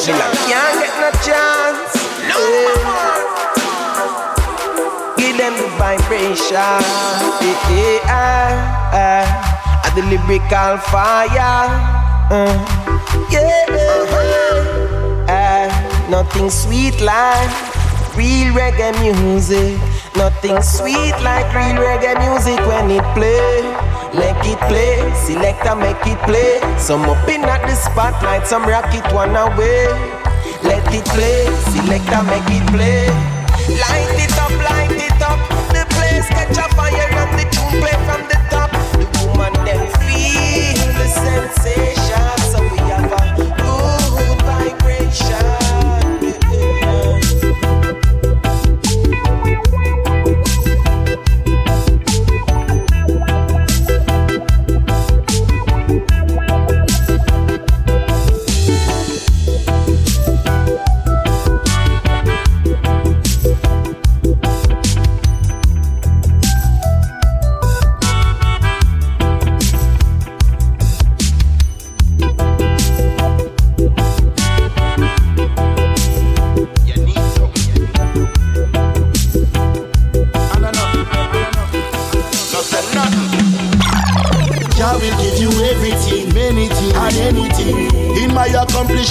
[0.00, 2.09] She like can't get no chance.
[5.16, 6.54] Give them the vibration.
[7.40, 8.50] Yeah, yeah,
[8.92, 9.82] yeah.
[9.84, 11.68] At the lyrical fire.
[12.30, 12.54] Uh,
[13.30, 13.60] yeah, yeah.
[16.10, 17.50] Nothing sweet like
[18.16, 18.90] real reggae
[19.22, 19.78] music.
[20.16, 23.62] Nothing sweet like real reggae music when it play.
[24.18, 26.58] Make it play, selector make it play.
[26.78, 29.86] Some up in at the spotlight, some rock it one away.
[30.62, 33.06] Let it play, selector make it play.
[33.80, 35.40] Light it up, light it up.
[35.72, 38.70] The place catch a fire and the tune play from the top.
[38.98, 42.09] The woman them feel the sensation,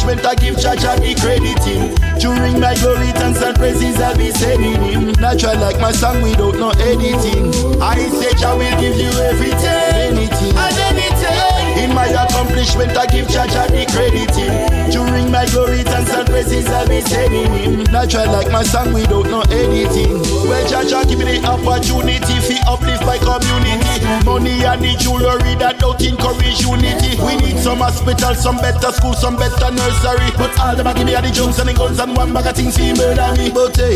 [0.10, 1.94] accomplishment, I give Jah the crediting.
[2.20, 5.12] During my glory, thanks and praises, I'll be sending him.
[5.22, 7.54] Natural like my song without no editing.
[7.82, 9.70] I say Jah will give you everything,
[10.10, 11.84] anything, and anything.
[11.84, 14.92] In my accomplishment, I give Jah the crediting.
[14.92, 17.84] During my glory, thanks and praises, I'll be sending him.
[17.96, 20.20] Natural like my song without no editing.
[20.44, 24.04] Well, Jah give me the opportunity fi uplift my community.
[24.28, 27.16] Money and the jewelry that don't encourage unity.
[27.24, 30.28] We need some hospital, some better school, some better nursery.
[30.36, 32.56] But all them a give me the junks and the guns and one bag of
[32.60, 33.48] things fi murder me.
[33.48, 33.96] But hey,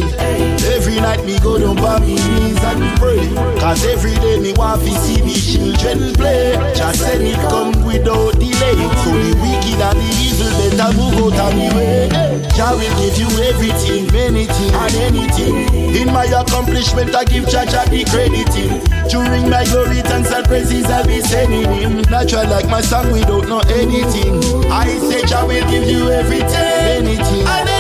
[0.72, 3.20] every night me go down on me knees and pray.
[3.60, 6.56] Cause every day me want fi see me children play.
[6.72, 8.80] Just send it come without delay.
[9.04, 12.09] So the wicked and the evil better move out of me way.
[12.55, 15.95] Jah will give you everything, anything and anything.
[15.95, 18.81] In my accomplishment, I give Jah Jah the crediting.
[19.09, 22.01] During my glory, thanks and praises, I'll be sending him.
[22.09, 24.38] Natural like my song without no anything.
[24.71, 27.72] I say Jah will give you everything, anything.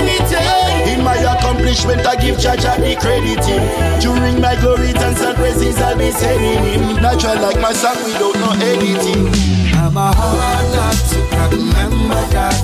[1.63, 3.63] Accomplishment, I give Jah the crediting.
[4.03, 7.01] During my glory, thanks and praises, I'll be sending him.
[7.01, 9.31] Natural like my song without no editing.
[9.71, 12.59] I'm a hard not to crack, remember that.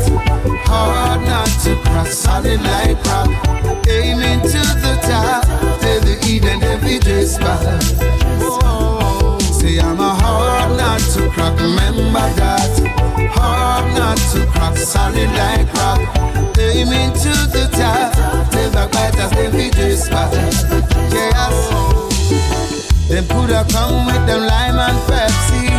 [0.68, 3.32] Hard not to crack, solid like rock.
[3.88, 5.47] Aiming to the top,
[5.80, 7.64] till the Eden every day spot.
[9.50, 12.76] Say I'm a hard not to crack, remember that.
[13.32, 16.02] Hard not to crack, solid like rock.
[16.60, 17.49] Aiming to
[19.30, 20.34] the backbiters every day spot.
[21.11, 21.57] Yes.
[23.09, 25.69] Them coulda come with them lime and Pepsi,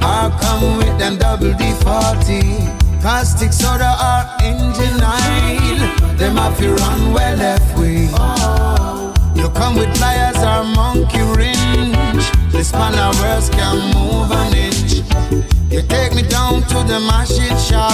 [0.00, 3.02] or come with them double D40.
[3.02, 8.08] Caustic soda or engine oil, them have to run well left way.
[9.34, 14.83] You come with pliers or monkey wrench, this man words can move an inch.
[15.70, 17.92] You take me down to the machine shop,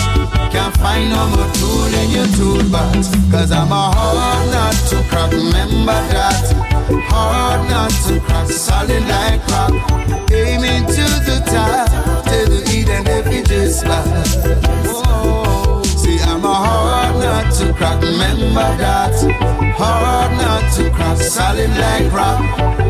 [0.53, 3.09] can't find no more tool in your toolbox.
[3.31, 6.45] Cause I'm a hard nut to crack, remember that.
[7.09, 9.73] Hard not to crack, solid like rock.
[10.31, 14.05] Aiming to the top, till the Eden every just spot.
[14.85, 15.83] Oh, Whoa.
[15.83, 19.17] See, I'm a hard nut to crack, remember that.
[19.79, 22.41] Hard not to crack, solid like rock.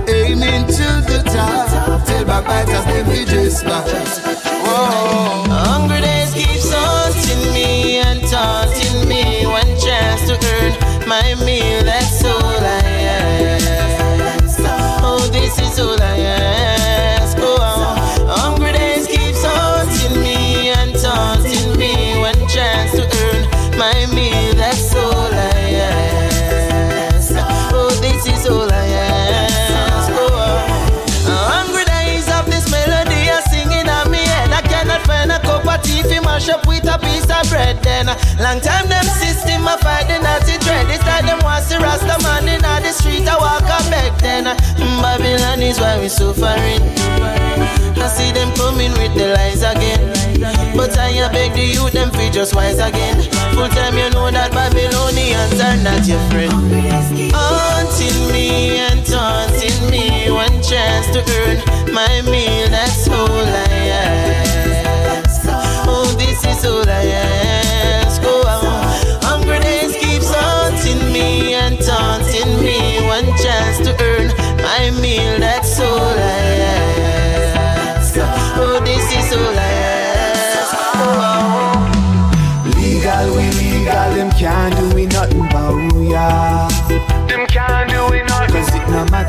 [0.09, 4.40] Aiming to the top, till backbiters every just
[4.71, 9.45] Hungry days keeps haunting me and taunting me.
[9.47, 10.73] One chance to earn
[11.09, 11.60] my meal,
[37.49, 37.83] bread.
[37.83, 38.07] Then
[38.39, 40.87] long time them system a fight the naughty dread.
[40.89, 44.13] This time them want see Rasta man in the street I walk a beg.
[44.21, 46.83] Then mm, Babylon is why we suffering.
[48.01, 50.01] I see them coming with the lies again.
[50.77, 53.21] But I beg the youth them fi just wise again.
[53.55, 56.53] Full time you know that Babylonians are not your friend.
[57.35, 60.31] Haunting me and taunting me.
[60.31, 61.59] One chance to earn
[61.93, 64.50] my meal, that's all I ask.
[66.31, 68.10] This is all.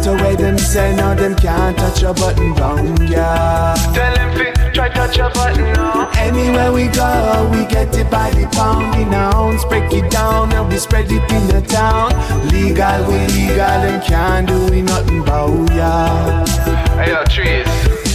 [0.02, 3.76] Matter where them say, no, them can't touch your button round ya.
[3.93, 6.10] Tell them fi try touch a button now.
[6.18, 9.64] Anywhere we go, we get it by the pound in ounce.
[9.66, 12.12] Break it down and we spread it in the town.
[12.49, 16.45] Legal, we legal, and can't do we nothing bout ya.
[16.95, 17.68] Hey, yo, trees.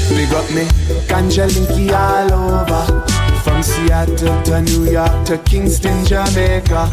[0.08, 0.64] Big up me,
[1.08, 3.02] ganja linky all over.
[3.44, 6.86] From Seattle to New York to Kingston, Jamaica.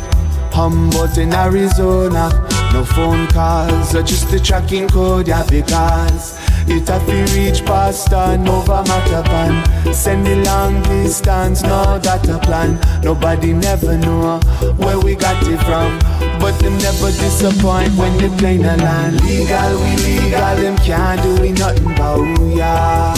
[0.51, 2.29] Humboldt in Arizona.
[2.73, 8.47] No phone calls or just the tracking code, yeah, because it have to reach Boston
[8.47, 9.93] over Mattapan.
[9.93, 12.79] Send the long distance, no data plan.
[13.03, 14.39] Nobody never know
[14.77, 15.99] where we got it from.
[16.39, 19.21] But them never disappoint when they play the land.
[19.21, 23.13] Legal, we legal, them can't do we nothing bout ya.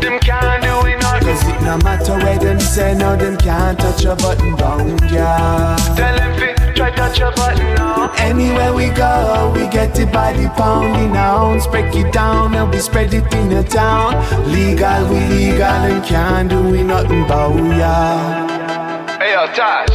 [0.00, 1.26] Them can't do it nothing.
[1.26, 5.76] Cause it no matter where them say, no, them can't touch a button down ya.
[5.96, 6.59] Tell them fit,
[6.90, 8.12] try touch your button now.
[8.18, 11.66] Anywhere we go, we get it by the pound in ounce.
[11.66, 14.14] Break it down and we spread it in the town.
[14.50, 18.46] Legal, we legal and can't do we nothing bout ya.
[19.18, 19.88] Hey, yo, Tosh.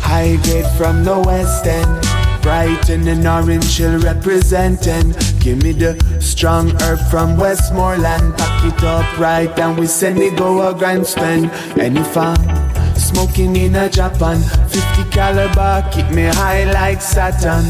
[0.00, 2.04] High grade from the west end.
[2.42, 5.12] Brighton and Orange Hill representing.
[5.40, 8.38] Give me the strong herb from Westmoreland.
[8.38, 11.50] Pack it up right and we send it go a grand spend.
[11.78, 12.67] Any farm
[12.98, 14.40] smoking in a Japan.
[14.68, 17.64] 50 caliber keep me high like Saturn.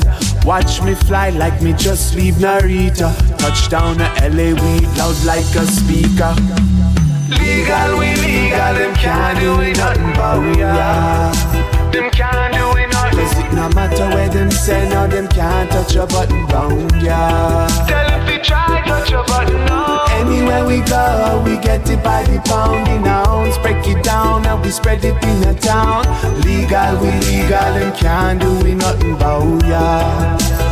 [0.44, 3.10] Watch me fly like me just leave Narita.
[3.38, 6.34] Touchdown at LA, we loud like a speaker.
[7.28, 11.32] Legal, we legal, them can't do nothing but we are.
[11.92, 12.67] Them can't do
[13.52, 17.66] no matter where them say, no, them can't touch a button round ya.
[17.86, 20.04] Tell them fit, try touch your button now.
[20.10, 23.56] Anywhere we go, we get it by the pound in ounce.
[23.58, 26.04] Break it down and we spread it in the town.
[26.42, 30.67] Legal, we legal, and can't do we nothing bout ya.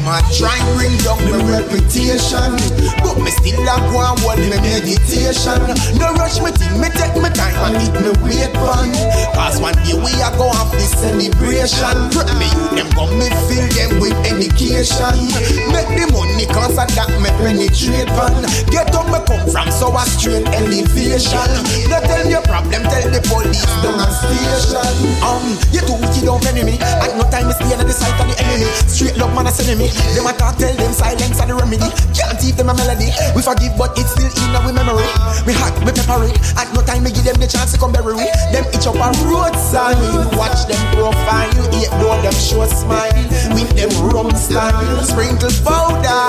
[0.00, 2.56] Them a try bring down my reputation.
[3.04, 5.60] But me still a go and hold me meditation.
[6.00, 8.96] No rush me thing, me take me time and eat me wait pan.
[9.36, 12.00] Cause one day we a go have this celebration.
[12.40, 15.20] Me them come me fill them with education.
[15.68, 18.40] Make the money cause of that me penetrate pan.
[18.72, 21.52] Get up me come from so a straight elevation.
[21.92, 24.96] No tell me your problem, tell the police down a station.
[25.20, 25.44] Um,
[25.76, 28.36] you too wicked don't me At no time me stay on the side of the
[28.40, 28.64] enemy.
[28.88, 31.88] Straight love man a send me Them a talk tell them silence are the remedy.
[32.14, 33.10] Can't teach them a melody.
[33.34, 35.06] We forgive but it's still in our memory.
[35.46, 37.92] We hot, we pepper it At no time me give them the chance to come
[37.92, 38.26] bury we.
[38.52, 39.98] Them itch up a road sign.
[40.34, 41.50] Watch them profile.
[41.74, 43.12] Hate though them show smile.
[43.54, 45.02] With them rum style.
[45.04, 46.26] Sprinkle powder.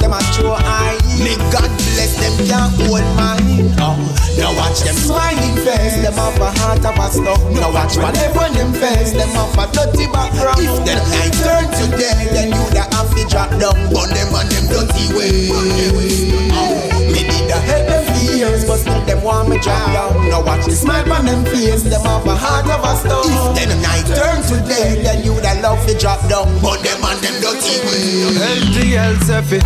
[0.00, 3.70] Them a show eye May God bless them can't hold mine.
[3.78, 3.94] Oh.
[4.38, 6.00] Now watch them smiling face.
[6.02, 9.12] Them have a heart of a stone Now watch whatever them face.
[9.12, 10.58] Them have a dirty background.
[10.58, 13.76] If them night turn to day Then you da have to drop down.
[13.92, 15.52] Burn them on them dirty ways.
[15.52, 16.72] Oh.
[17.12, 20.44] Me did a help them for years But still them want me drop down Now
[20.44, 23.56] watch the smile on them face Them have a heart of a stone.
[23.56, 26.50] If them night turn to day Then you da love to drop down.
[26.60, 29.60] Burn them on them dirty ways LTL Sefi,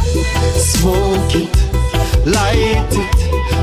[0.56, 1.48] smoke it,
[2.26, 3.16] light it,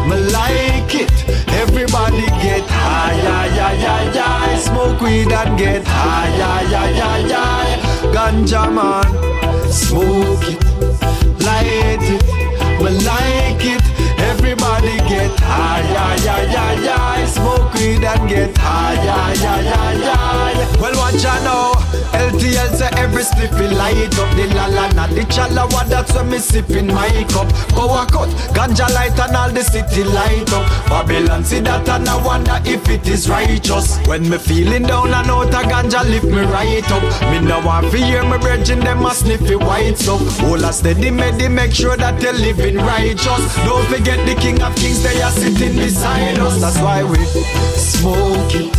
[0.07, 1.11] me like it.
[1.49, 4.57] Everybody get high, high, high, high, high.
[4.57, 8.13] Smoke weed and get high, high, high, high, high.
[8.13, 10.63] Ganja man, smoke it,
[11.45, 13.92] light it, me like it.
[14.31, 17.25] Everybody get high, high, high, high, high.
[17.25, 20.81] Smoke weed and get high, high, high, high, high.
[20.81, 21.93] Well, watch out now.
[22.13, 26.37] LTL say every spliffy light up the la la na the chalawa that's when me
[26.37, 27.49] sipping my cup.
[27.73, 30.65] A cut, ganja light and all the city light up.
[30.87, 33.97] Babylon see that and I wonder if it is righteous.
[34.05, 37.03] When me feeling down and out a ganja lift me right up.
[37.31, 40.21] Me no want to hear me brethren them a sniffy white up.
[40.39, 43.55] Hold a steady medi make sure that you're living righteous.
[43.65, 46.61] Don't forget the king of kings they are sitting beside us.
[46.61, 47.17] That's why we
[47.75, 48.71] smoke it,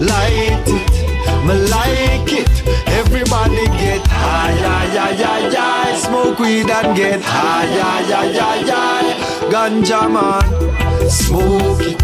[0.00, 1.08] light it.
[1.46, 2.48] Me like it.
[2.88, 5.96] Everybody get high, high, high, high, high.
[5.96, 9.50] Smoke weed and get high, high, high, high, high.
[9.52, 12.00] Ganja man, smoke it,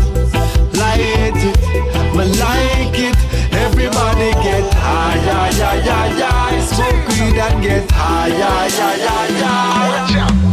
[0.79, 2.15] light it.
[2.17, 3.17] Me like it.
[3.53, 6.61] Everybody get high, high, high, high, high.
[6.61, 10.44] Smoke weed and get high, high, high, high, high.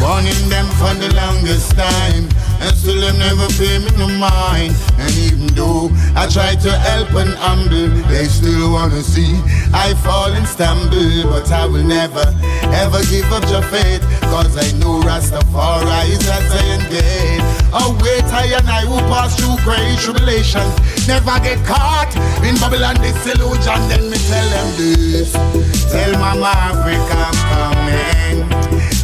[0.00, 2.28] Warning them for the longest time.
[2.60, 4.74] And still them never pay me no mind.
[4.98, 9.38] And even though I try to help and humble They still wanna see
[9.74, 11.30] I fall and stumble.
[11.30, 12.26] But I will never,
[12.74, 14.02] ever give up your faith.
[14.30, 17.40] Cause I know Rastafari is a saying dead
[17.72, 20.66] Oh wait, I and I who pass through great tribulation
[21.08, 23.80] Never get caught in Babylon disillusion.
[23.88, 25.32] Then me tell them this.
[25.90, 28.17] Tell Mama Africa I'm coming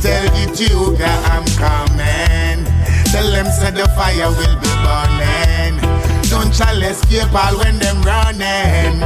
[0.04, 2.66] Tell Ethiopia I'm coming.
[3.06, 5.80] Tell them say the fire will be burning.
[6.28, 9.00] Don't shall escape all when them running.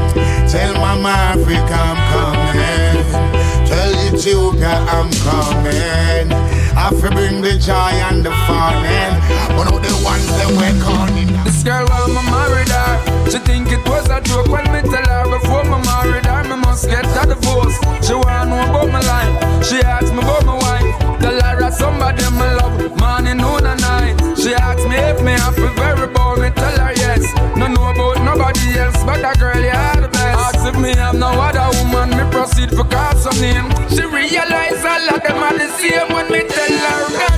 [0.50, 3.68] Tell Mama Africa I'm coming.
[3.68, 6.57] Tell Ethiopia I'm coming.
[6.88, 9.12] I fi bring the joy and the fun in.
[9.60, 11.28] One of the ones that we're calling.
[11.44, 15.04] This girl while me married her She think it was a joke when me tell
[15.04, 17.76] her Before me married her me must get a divorce.
[18.00, 19.36] She wanna know about my life.
[19.68, 21.20] She asked me about my wife.
[21.20, 24.16] Tell her that somebody me love Morning, noon and night.
[24.40, 26.48] She asked me if me happy very bold Me.
[26.56, 27.20] Tell her yes.
[27.52, 27.77] No about
[28.28, 30.56] nobody else But that girl you are the best.
[30.56, 33.68] Ask if me have no other woman Me proceed for call some name.
[33.88, 37.37] She realize a lot them are the same When me tell her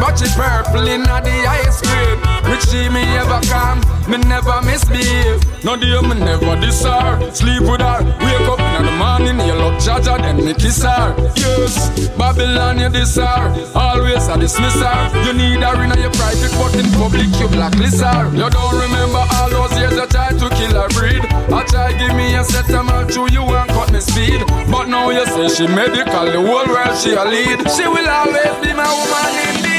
[0.00, 2.18] but she purple in the highest grade.
[2.50, 3.78] Which she me ever come,
[4.10, 5.38] me never misbehave.
[5.62, 8.00] No day me never diss her, sleep with her.
[8.24, 11.14] Wake up in the morning, you look Jaja, then me kiss her.
[11.36, 14.98] Yes, Babylon you diss her, always I dismiss her.
[15.24, 18.32] You need her in your private, but in public you blacklist her.
[18.32, 21.22] You don't remember all those years I tried to kill her breed.
[21.52, 24.40] I tried give me a set mal to you and cut me speed.
[24.70, 27.70] But now you say she medical, the whole world she a lead.
[27.70, 29.69] She will always be my woman.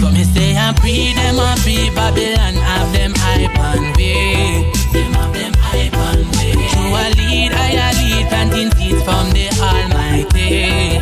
[0.00, 4.70] So me say I pre them pre Babylon have them hype and way.
[4.92, 6.52] Them have them hype and way.
[6.70, 10.98] True a lead, I a lead, planting seeds from the Almighty.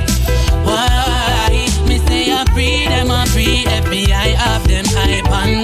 [0.67, 1.67] Why?
[1.89, 5.62] Me say I pre them a pre FBI have them hype and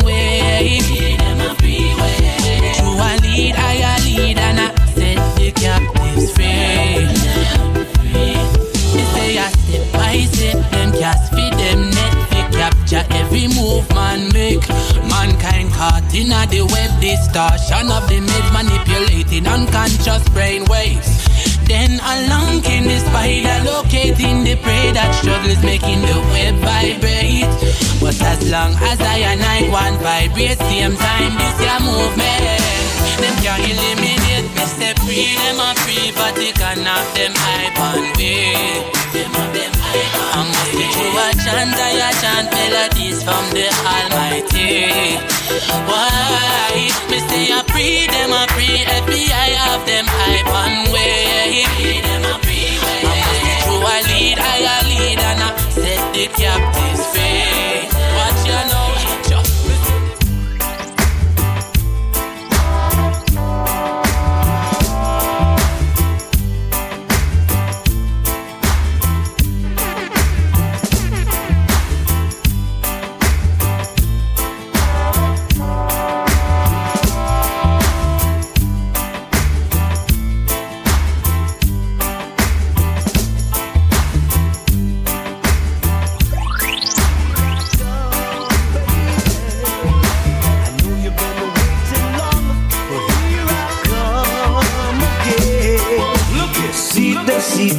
[13.95, 14.67] man make.
[15.09, 21.29] Mankind caught in a the web distortion of the meds manipulating unconscious brain waves.
[21.69, 27.53] Then along came the spider locating the prey that struggles making the web vibrate.
[28.01, 32.89] But as long as I and I want vibrate, same time this your movement.
[33.21, 37.79] Them can't eliminate me, step free, them a free, but they can have them hype
[37.93, 38.89] and way.
[39.13, 39.78] Them them
[40.39, 45.19] I'm through a chant, I chant melodies from the Almighty.
[45.89, 46.91] Why?
[47.11, 51.65] Me say I free, them a free, FBI have them hype and way.
[53.05, 53.21] I'm
[53.65, 56.88] through a lead, I a lead, and I set the captives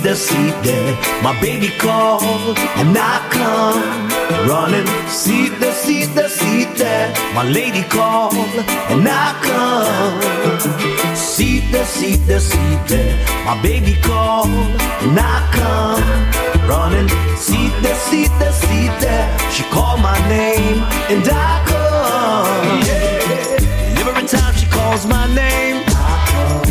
[0.03, 4.85] the, see the, see the, my baby call and I come running.
[5.07, 11.15] See the, see the, see the, my lady call and I come.
[11.15, 17.09] See the, see the, see the, my baby call and I come running.
[17.37, 22.79] See the, see the, see the, she called my name and I come.
[22.87, 24.07] Yeah.
[24.07, 25.83] Every time she calls my name,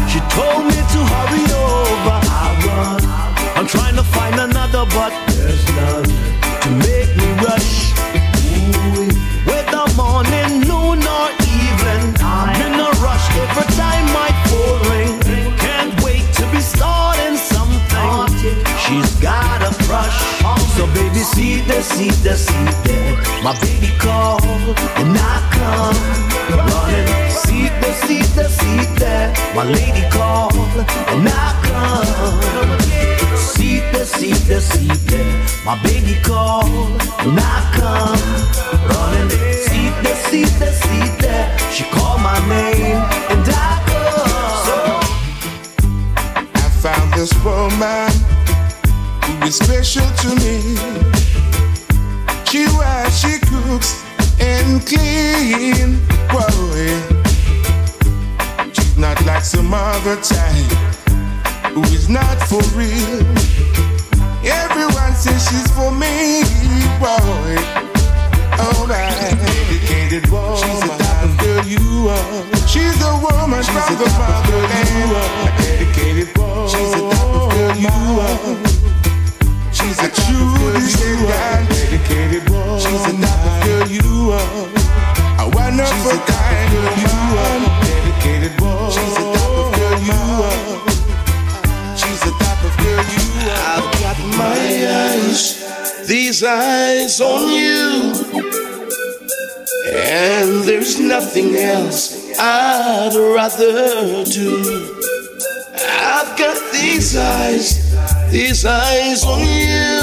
[0.09, 0.78] she told me
[3.99, 7.91] To find another, but there's none to make me rush.
[9.45, 15.19] Whether morning, noon, or evening, I'm in a rush every time my phone ring.
[15.59, 18.63] Can't wait to be starting something.
[18.79, 20.19] She's got a crush,
[20.77, 23.41] so baby, see the, see the, see the.
[23.43, 24.41] My baby call
[24.95, 25.99] and I come
[26.57, 27.31] running.
[27.31, 29.17] See the, see the, see the.
[29.55, 30.53] My lady call
[31.13, 32.81] and I come.
[33.37, 35.23] See the, see the, see the.
[35.65, 36.67] My baby call
[37.25, 38.21] and I come
[38.91, 39.31] running.
[39.67, 41.37] See the, see the, see the.
[41.75, 43.03] She called my name
[43.33, 45.03] and I come.
[46.55, 48.11] I found this woman
[49.25, 50.57] who is special to me.
[52.49, 53.91] She wears, she cooks
[54.41, 55.99] and clean.
[56.31, 57.18] Whoa, yeah
[58.99, 60.73] not like some other type
[61.73, 63.23] who is not for real.
[64.43, 66.43] Everyone says she's for me,
[66.99, 67.55] boy.
[68.59, 70.57] Alright, dedicated woman.
[70.57, 72.43] She's a type of girl you are.
[72.67, 75.15] She's a woman she's from the motherland.
[75.59, 76.69] Dedicated woman.
[76.69, 77.95] She's type of girl you
[78.27, 78.59] are.
[79.73, 81.71] She's a true descendant.
[81.71, 82.81] Dedicated woman.
[82.81, 84.67] She's a type of girl you are.
[85.39, 86.29] A one of woman.
[88.19, 88.58] Dedicated
[88.91, 90.89] She's the type of girl you want.
[91.99, 93.69] She's the type of girl you want.
[93.69, 94.61] I've got my
[95.05, 98.15] eyes, these eyes on you.
[99.93, 104.97] And there's nothing else I'd rather do.
[105.77, 107.95] I've got these eyes,
[108.31, 110.01] these eyes on you.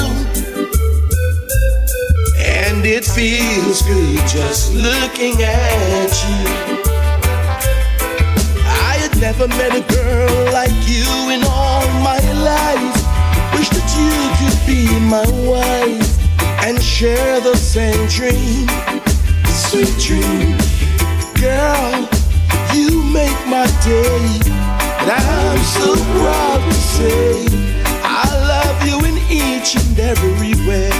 [2.38, 6.95] And it feels good just looking at you.
[9.20, 12.96] Never met a girl like you in all my life.
[13.54, 16.06] Wish that you could be my wife
[16.64, 18.68] and share the same dream,
[19.48, 20.56] sweet dream.
[21.40, 22.06] Girl,
[22.74, 24.56] you make my day.
[25.00, 27.46] And I'm so proud to say
[28.04, 30.90] I love you in each and every way.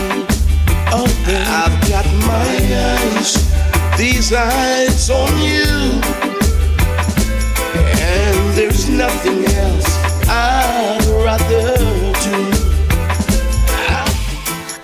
[0.90, 2.48] Oh, I've got my
[2.96, 3.36] eyes,
[3.98, 6.25] these eyes on you.
[8.96, 9.90] Nothing else
[10.26, 11.76] I'd rather
[12.24, 12.38] do.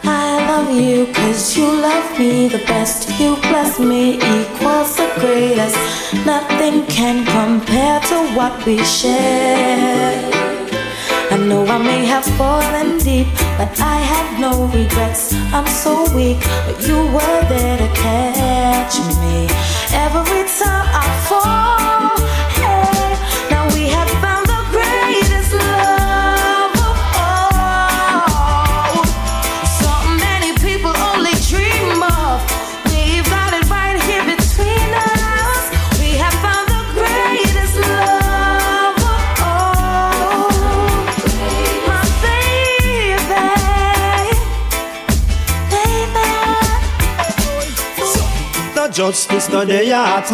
[0.04, 3.08] I love you cause you love me the best.
[3.18, 5.76] You bless me equals the greatest.
[6.26, 10.20] Nothing can compare to what we share.
[11.30, 15.32] I know I may have fallen deep, but I have no regrets.
[15.54, 16.36] I'm so weak,
[16.66, 19.48] but you were there to catch me.
[20.04, 21.71] Every time I fall,
[49.02, 50.28] justice, no day at.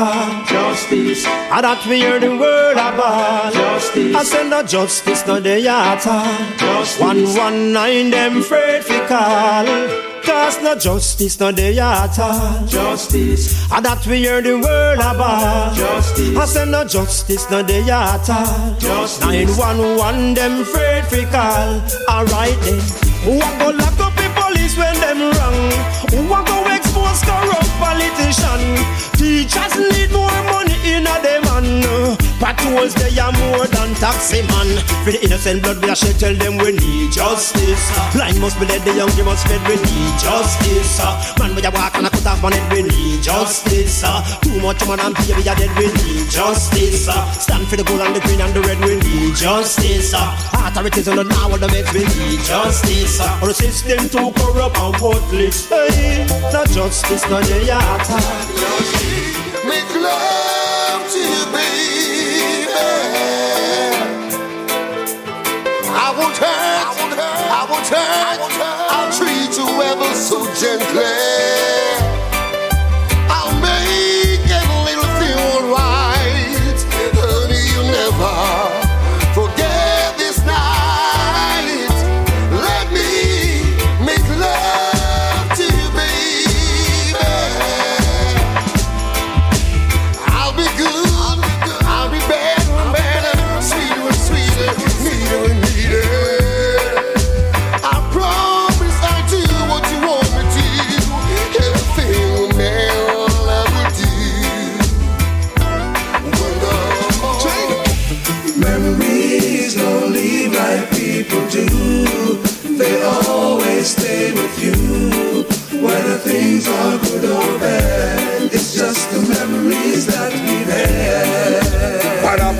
[0.46, 1.24] Justice.
[1.26, 3.52] I that we hear the word about.
[3.54, 4.14] Justice.
[4.14, 6.04] I say no justice, no day at.
[6.58, 7.00] Justice.
[7.00, 9.68] One one nine them afraid fi call.
[10.22, 12.66] Cause no justice, no day at all.
[12.66, 13.42] Justice.
[13.72, 15.74] I that we hear the word about.
[15.74, 16.36] Justice.
[16.36, 18.76] I say no justice, no day at all.
[18.78, 19.20] Justice.
[19.20, 21.70] Nine one one them afraid fi call.
[22.14, 22.80] Alright then.
[23.24, 24.17] Who a go lock up
[24.78, 25.58] when them wrong?
[26.14, 28.62] Who a go expose corrupt politician?
[29.18, 30.57] Teachers need more money
[32.38, 34.78] Patrols they are more than taxi man.
[35.02, 37.82] For the innocent blood we are shed, tell them we need justice.
[38.14, 41.02] Blind must be led, the young must fed, we need justice.
[41.38, 44.06] Man we a walk and a cut off on it, we need justice.
[44.42, 47.10] Too much man and baby are dead, we need justice.
[47.42, 50.14] Stand for the gold and the green and the red, we need justice.
[50.14, 53.20] Authorities on the law, the makes we need justice.
[53.42, 55.68] Our system too corrupt and worthless.
[55.68, 58.06] Hey, no justice, no day at
[59.66, 62.27] Make love to you, baby.
[65.90, 66.52] I won't hurt,
[67.50, 68.38] I won't hurt,
[68.90, 71.77] I'll treat you ever so gently.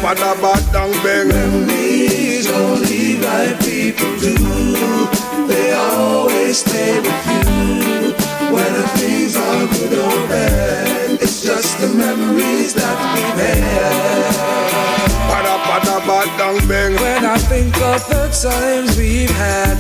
[0.09, 1.28] Pada pada badang bang.
[1.28, 4.40] Memories don't leave like people do.
[5.44, 8.16] They always stay with you.
[8.48, 14.32] Whether things are good or bad, it's just the memories that we've had.
[15.28, 16.96] Pada pada badang bang.
[16.96, 19.76] When I think of the times we've had,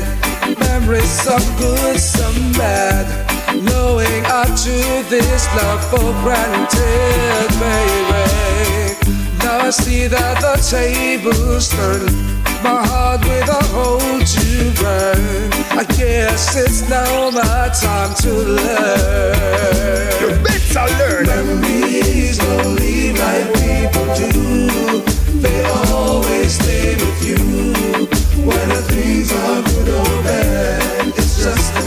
[0.60, 3.08] memories some good, some bad.
[3.56, 8.87] Knowing I took this love for granted, baby.
[9.48, 12.04] Now I see that the tables turn.
[12.62, 14.46] My heart with a hole to
[14.76, 15.48] burn.
[15.72, 20.12] I guess it's now my time to learn.
[20.20, 21.24] You better learn.
[21.32, 25.00] Memories don't leave like people do.
[25.40, 25.64] They
[25.96, 27.40] always stay with you.
[28.44, 31.77] Whether things are good or bad, it's just.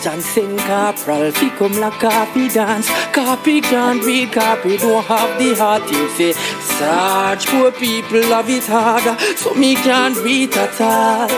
[0.00, 2.88] Send corporal, fi come like copy dance.
[3.12, 5.82] Copy can't read, copy don't have the heart.
[5.90, 11.28] Him say, Sarge, poor people have it harder, so me can't read at all.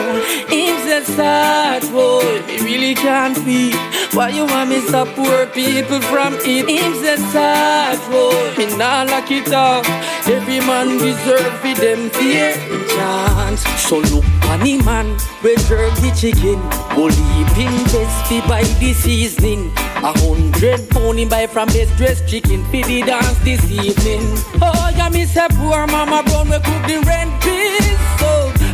[0.49, 3.75] Him say, Sarge, boy, me we can't feed.
[4.15, 6.69] Why you want me stop poor people from eat?
[6.69, 9.87] Him say sad road, me nah lock it up.
[10.29, 12.53] Every man deserve for them fear
[12.93, 13.65] chance.
[13.89, 16.61] So look funny man, we jerk the chicken.
[16.95, 19.73] Believe him best fi buy the seasoning.
[19.97, 24.23] A hundred pound buy from best dressed chicken for the dance this evening.
[24.61, 27.99] Oh yeah, me say poor mama brown we cook the rent piece.
[28.21, 28.31] So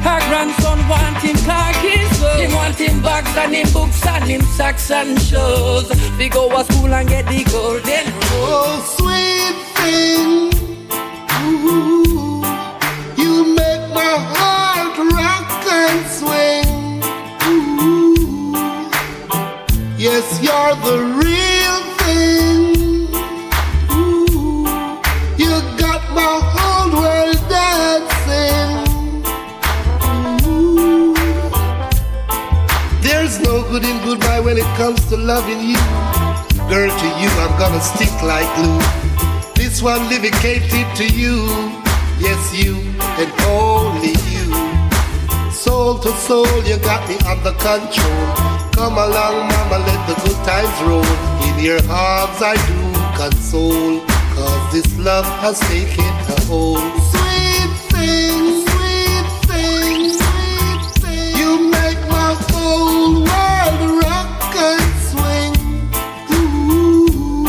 [0.07, 2.19] her grandson want him khakis.
[2.19, 5.89] So him want him bags and him books and him socks and shoes.
[6.19, 8.07] We go to school and get the golden
[8.41, 10.53] Oh, sweet thing.
[11.45, 12.43] Ooh,
[13.17, 16.78] you make my heart rock and swing.
[19.99, 23.11] Yes, you're the real thing.
[23.91, 24.65] Ooh,
[25.37, 28.71] you got my whole world dancing.
[30.47, 31.15] Ooh,
[33.03, 35.83] there's no good in goodbye when it comes to loving you.
[36.69, 38.81] Girl, to you I'm gonna stick like glue.
[39.55, 41.47] This one dedicated to you.
[42.21, 42.77] Yes, you
[43.19, 44.47] and only you.
[45.51, 48.58] Soul to soul, you got me under control.
[48.79, 51.05] Come along, mama, let the good times roll.
[51.49, 52.79] In your arms I do
[53.19, 54.01] console.
[54.37, 56.79] Cause this love has taken a hold.
[57.11, 61.31] Sweet thing, sweet thing, sweet thing.
[61.41, 65.53] You make my whole world rock and swing.
[66.39, 67.43] Ooh,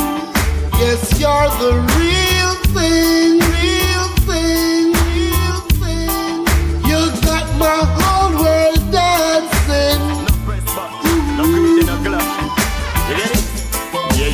[0.81, 3.18] yes, you're the real thing,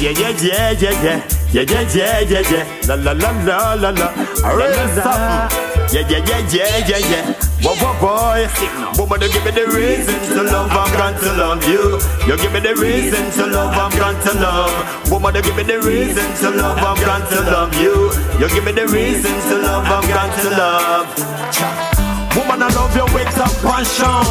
[0.06, 1.62] Yeah, yeah, yeah, yeah, yeah, yeah.
[1.66, 2.88] Yeah, yeah, yeah, yeah.
[2.88, 4.08] La la la la la la.
[4.54, 5.50] Real something.
[5.90, 7.34] Yeah, yeah, yeah, yeah, yeah, yeah.
[7.66, 8.46] Whoa, whoa, boy.
[9.02, 11.98] Woman, you give me the reason to love, I'm to love you.
[12.28, 13.90] You give me the reason to love, I'm
[14.22, 15.10] to love.
[15.10, 16.98] Woman, you give me the reason to love, I'm
[17.32, 18.12] to love you.
[18.40, 21.85] You give me the reason to love, I'm going to love.
[22.36, 24.26] Woman, I love you with a passion.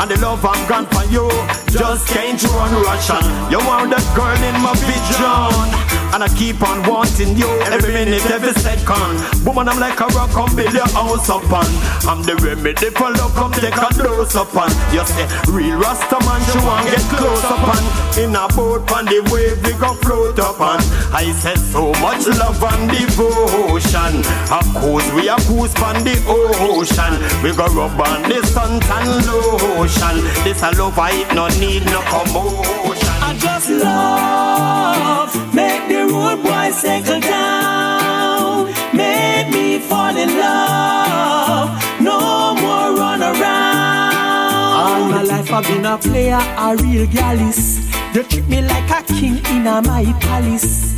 [0.00, 1.28] And the love I'm gone for you.
[1.68, 3.24] Just can't run Russian.
[3.50, 8.24] You are the girl in my vision and I keep on wanting you every minute,
[8.28, 9.16] every second.
[9.44, 11.64] Woman, I'm like a rock, come build your house upon.
[12.04, 14.68] I'm the remedy for love, come take a dose upon.
[14.92, 17.80] You say, real Rasta man, she want get close upon.
[18.20, 20.84] In a boat, on the wave, we go float upon.
[21.16, 24.20] I said, so much love and devotion.
[24.52, 27.16] Of course, we are cruise on the ocean.
[27.40, 30.20] We go rub on the sun and lotion.
[30.44, 33.11] This a love, I no need no commotion.
[33.42, 41.68] Just love, make the road boy settle down, make me fall in love,
[42.00, 44.74] no more run around.
[44.78, 47.92] All my life I've been a player, a real gallus.
[48.14, 50.94] You treat me like a king in a my palace.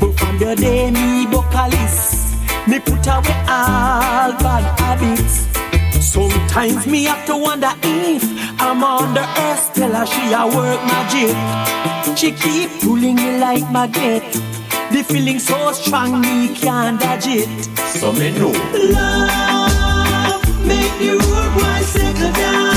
[0.00, 2.34] But from the day me vocalist,
[2.66, 5.55] me put away all bad habits.
[6.16, 8.24] Sometimes me have to wonder if
[8.58, 11.36] I'm on the earth, tell her she a work magic.
[12.16, 14.22] She keep pulling me like magnet.
[14.92, 17.48] The feeling so strong me can't dodge it.
[18.00, 18.52] So me know.
[18.96, 22.72] Love, make the road boy settle down.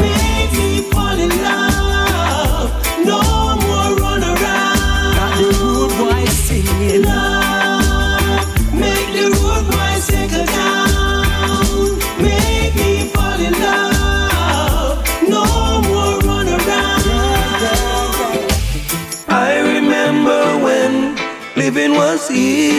[0.00, 1.85] Make me fall in love.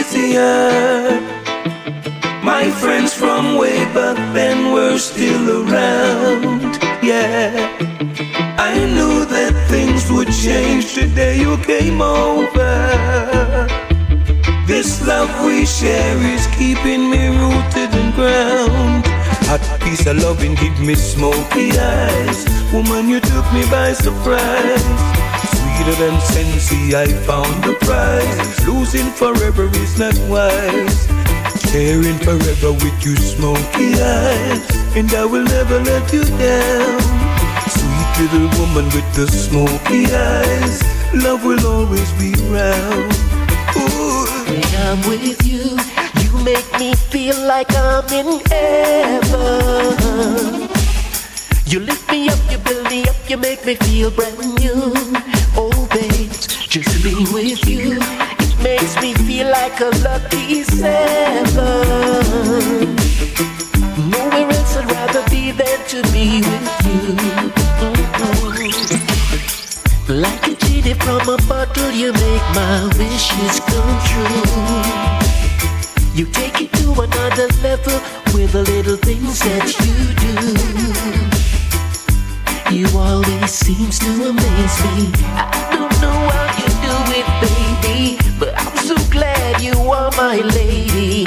[0.08, 1.20] Easier.
[2.42, 6.78] My friends from way back then were still around.
[7.02, 7.52] Yeah,
[8.58, 13.66] I knew that things would change the day you came over.
[14.66, 19.04] This love we share is keeping me rooted and ground.
[19.48, 22.46] Hot piece of loving give me smoky eyes.
[22.72, 24.84] Woman, you took me by surprise.
[25.98, 28.66] Than Sensi, I found the prize.
[28.68, 31.08] Losing forever is not wise.
[31.72, 34.62] Sharing forever with you, smoky eyes.
[34.94, 37.00] And I will never let you down.
[37.66, 40.82] Sweet little woman with the smoky eyes.
[41.14, 43.12] Love will always be round.
[44.46, 45.78] When I'm with you,
[46.22, 49.18] you make me feel like I'm in heaven.
[51.70, 54.94] You lift me up, you build me up, you make me feel brand new.
[55.54, 56.30] Oh, babe,
[56.66, 61.44] just being with you, it makes me feel like a lucky seven.
[64.08, 67.02] Nowhere else I'd rather be than to be with you.
[67.28, 67.52] Mhm.
[70.08, 74.48] Like a genie from a bottle, you make my wishes come true.
[76.14, 78.00] You take it to another level
[78.32, 81.37] with the little things that you do.
[82.78, 85.10] You always seems to amaze me.
[85.34, 90.36] I don't know how you do it, baby, but I'm so glad you are my
[90.36, 91.26] lady,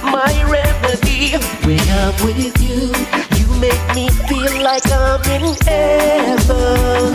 [0.00, 1.34] my remedy.
[1.66, 2.94] When I'm with you,
[3.36, 7.10] you make me feel like I'm in heaven.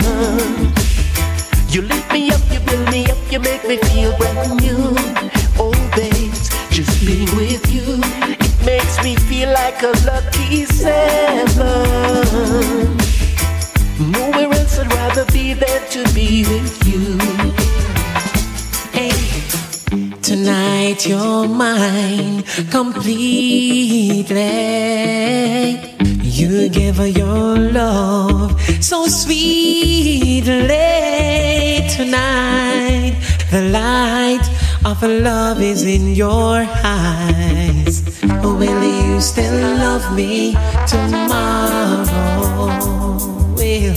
[1.70, 4.96] You lift me up, you build me up, you make me feel brand new.
[5.56, 8.02] Oh, babes, just being with you,
[8.36, 12.18] it makes me feel like a lucky seven.
[14.00, 17.18] Nowhere else I'd rather be than to be with you.
[18.92, 19.10] Hey,
[20.22, 24.28] tonight you're mine completely.
[26.22, 30.44] You give her your love so sweetly
[31.90, 33.16] tonight.
[33.50, 34.48] The light
[34.84, 38.04] of love is in your eyes.
[38.44, 40.56] Oh, will you still love me
[40.86, 42.97] tomorrow?
[43.88, 43.96] Will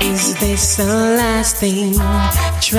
[0.00, 1.94] is this a lasting
[2.60, 2.78] treasure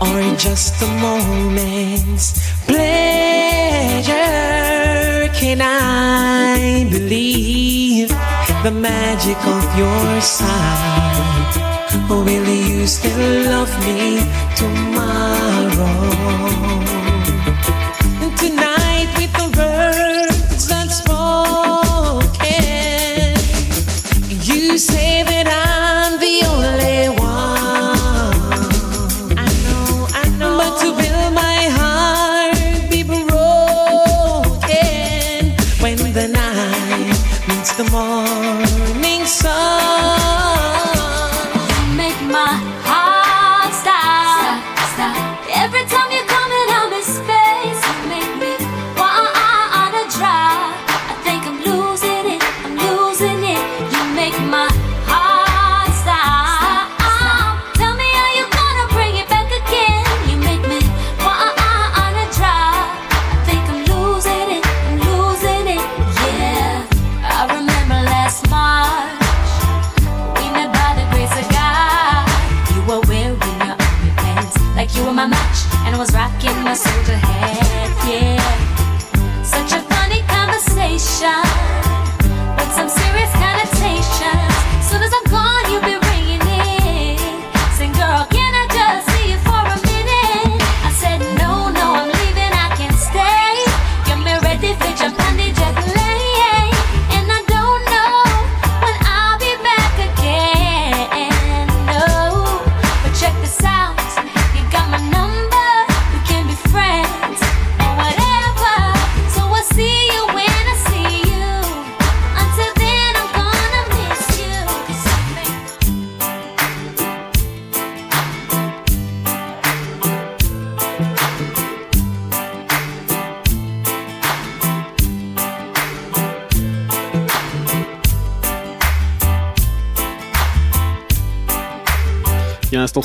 [0.00, 4.12] or just a moment's pleasure?
[5.34, 8.10] Can I believe
[8.62, 10.20] the magic of your?
[12.10, 14.22] Or will you still love me
[14.54, 16.59] tomorrow?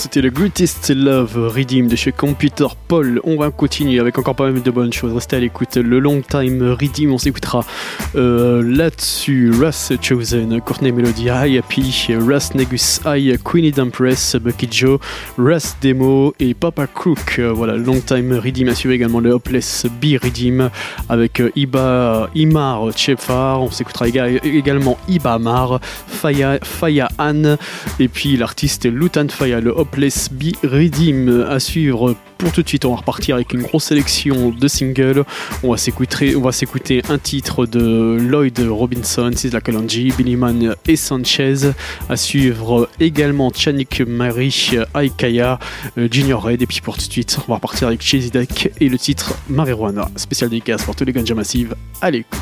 [0.06, 3.20] C'était le Greatest Love Redeem de chez Computer Paul.
[3.24, 5.12] On va continuer avec encore pas mal de bonnes choses.
[5.16, 5.78] Restez à l'écoute.
[5.78, 7.66] Le Long Time Redeem, on s'écoutera
[8.16, 9.52] euh, là-dessus.
[9.52, 15.00] Russ Chosen, Courtney Melody, High Happy, Russ Negus High, Queenie Dumpress, Bucky Joe,
[15.40, 17.40] Russ Demo et Papa Crook.
[17.40, 20.70] Voilà, Long Time Redeem a suivi également le Hopeless B Redeem
[21.10, 23.64] avec euh, Iba, Imar Chefar.
[23.64, 27.58] On s'écoutera éga- également Ibamar, Faya, Faya Anne
[28.00, 32.16] et puis l'artiste Lutan Faya, le Hopeless B Redeem à suivre.
[32.38, 35.24] Pour tout de suite, on va repartir avec une grosse sélection de singles.
[35.64, 41.72] On va s'écouter, un titre de Lloyd Robinson, Sizzla Kalonji, Billy Man et Sanchez.
[42.10, 45.60] À suivre également Chanik Mari, Aikaya,
[45.98, 46.62] euh, Junior Red.
[46.62, 48.04] Et puis pour tout de suite, on va repartir avec
[48.34, 50.10] Deck et le titre Marijuana.
[50.18, 51.76] Spécial dédicace pour tous les ganja massives.
[52.02, 52.40] À l'écoute.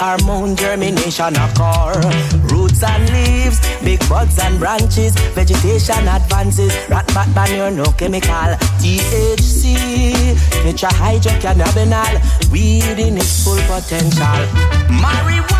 [0.00, 1.92] Our hormone germination occur.
[2.48, 8.56] Roots and leaves, big buds and branches, vegetation advances, rat bat manure, no chemical.
[8.80, 9.76] THC,
[10.64, 14.40] nature tetrahydrocannabinol, weed in its full potential.
[14.88, 15.59] Marijuana.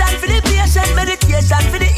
[0.00, 1.89] Meditation for the patient, meditation for the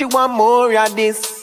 [0.00, 1.39] she want more of this.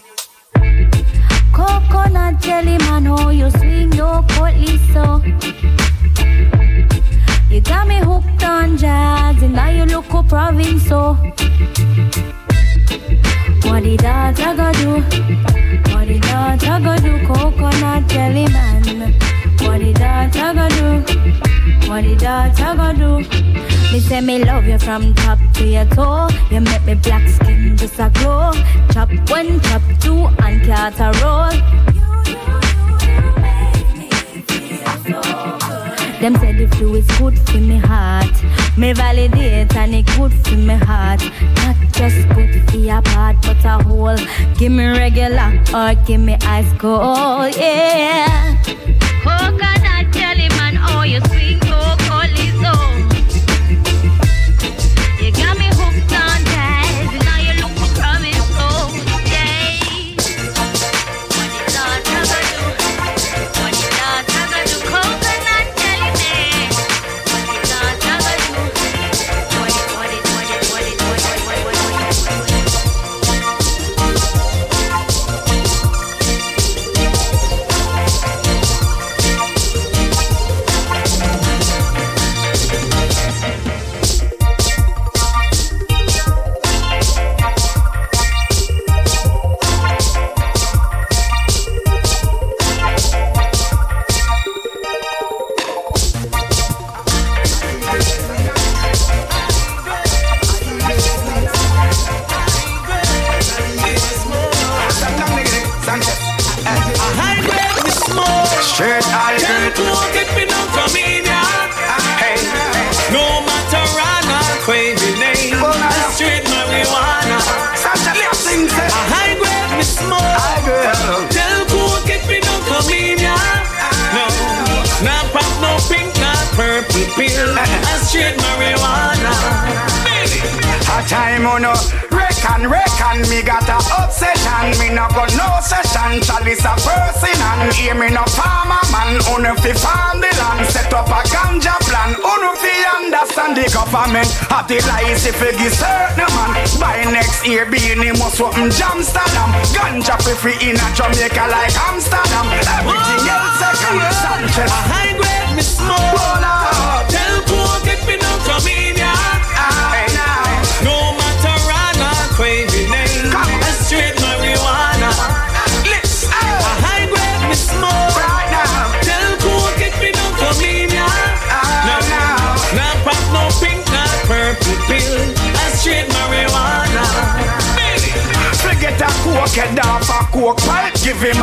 [145.28, 146.80] she figure certain man.
[146.80, 149.52] By next year, be in him or something Amsterdam.
[149.76, 152.27] Ganja free in a Jamaica like hamster.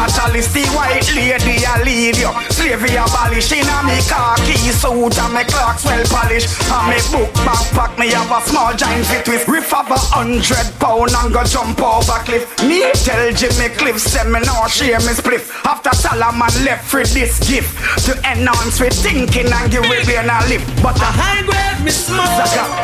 [0.05, 2.31] nationalist, the white lady I lead you.
[2.53, 6.53] Slavery abolish in a me khaki suit and me clocks well polished.
[6.69, 9.49] And me book backpack, me have a small giant fit with.
[9.49, 12.45] Riff of a hundred pound and go jump over cliff.
[12.69, 15.49] Me tell Jimmy Cliff, say me no shame me spliff.
[15.65, 17.73] After Solomon left with this gift
[18.05, 20.69] to enhance we thinking and give we being a lift.
[20.85, 22.29] But a high grade me smoke.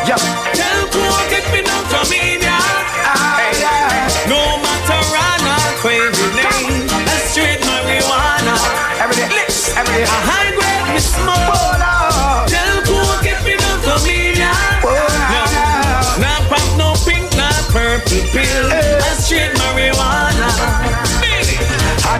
[0.08, 0.16] Yeah.
[0.56, 2.39] Tell poor get me down from me.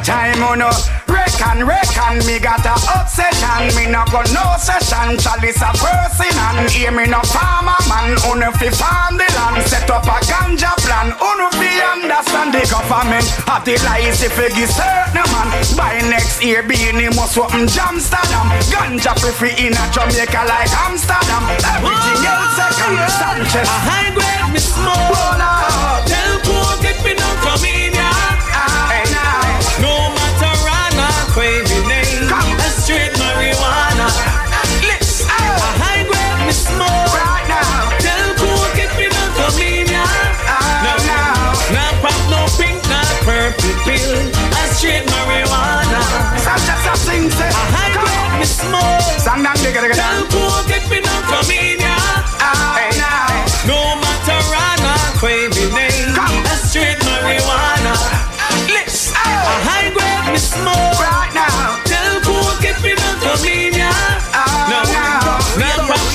[0.04, 0.70] time on a
[1.08, 3.72] reckon, reckon Me got a obsession.
[3.76, 5.18] Me no go no session.
[5.18, 8.16] Chalice a person and Hear me no farmer man.
[8.28, 9.62] Uno fi farm the land.
[9.68, 11.12] Set up a ganja plan.
[11.16, 13.26] Uno fi understand the government.
[13.48, 15.48] Have the lies if it give certain man.
[15.76, 18.46] By next year be in the must open Amsterdam.
[18.72, 21.44] Ganja prefer in a Jamaica like Amsterdam.
[21.76, 25.59] Everything else I can Sanchez A high grade me smoke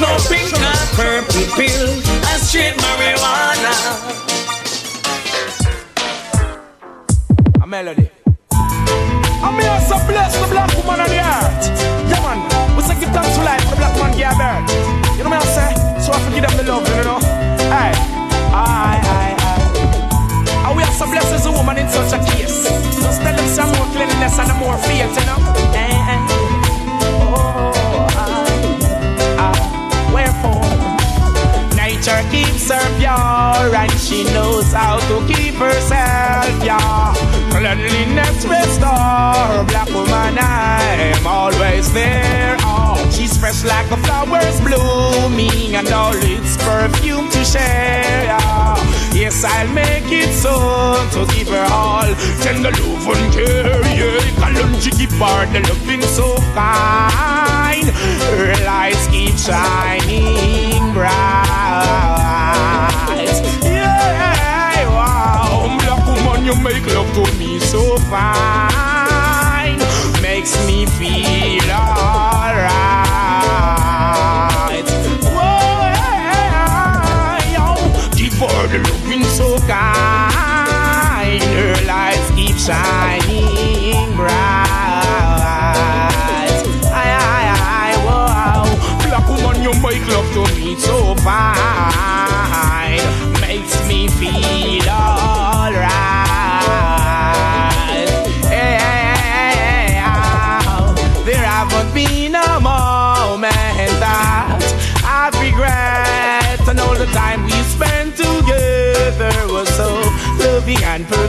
[0.02, 1.90] no pink, not purple pill.
[2.32, 3.74] A straight marijuana.
[7.62, 8.10] A melody.
[8.52, 11.68] I'm here so bless the black woman on the earth.
[12.10, 12.76] Yeah, man.
[12.76, 15.18] We say give thanks for life, the black man gave birth.
[15.18, 16.02] You know what I'm saying?
[16.02, 17.25] So I forgive them the love, you know?
[33.74, 37.14] And she knows how to keep herself, yeah.
[37.50, 42.58] Cleanliness restore, black woman, I'm always there.
[42.60, 48.76] Oh, she's fresh like the flowers blooming and all its perfume to share, yeah.
[49.14, 50.52] Yes, I'll make it so
[51.14, 52.04] to give her all
[52.42, 54.20] tender love and care, yeah.
[54.42, 57.88] Kalunji give her the loving so kind.
[57.88, 61.45] Her lights keep shining bright.
[67.16, 69.80] To me so fine.
[70.22, 72.76] Makes me feel alright.
[78.38, 81.42] Whoa, the loving so kind.
[81.42, 83.25] Her lights keep shining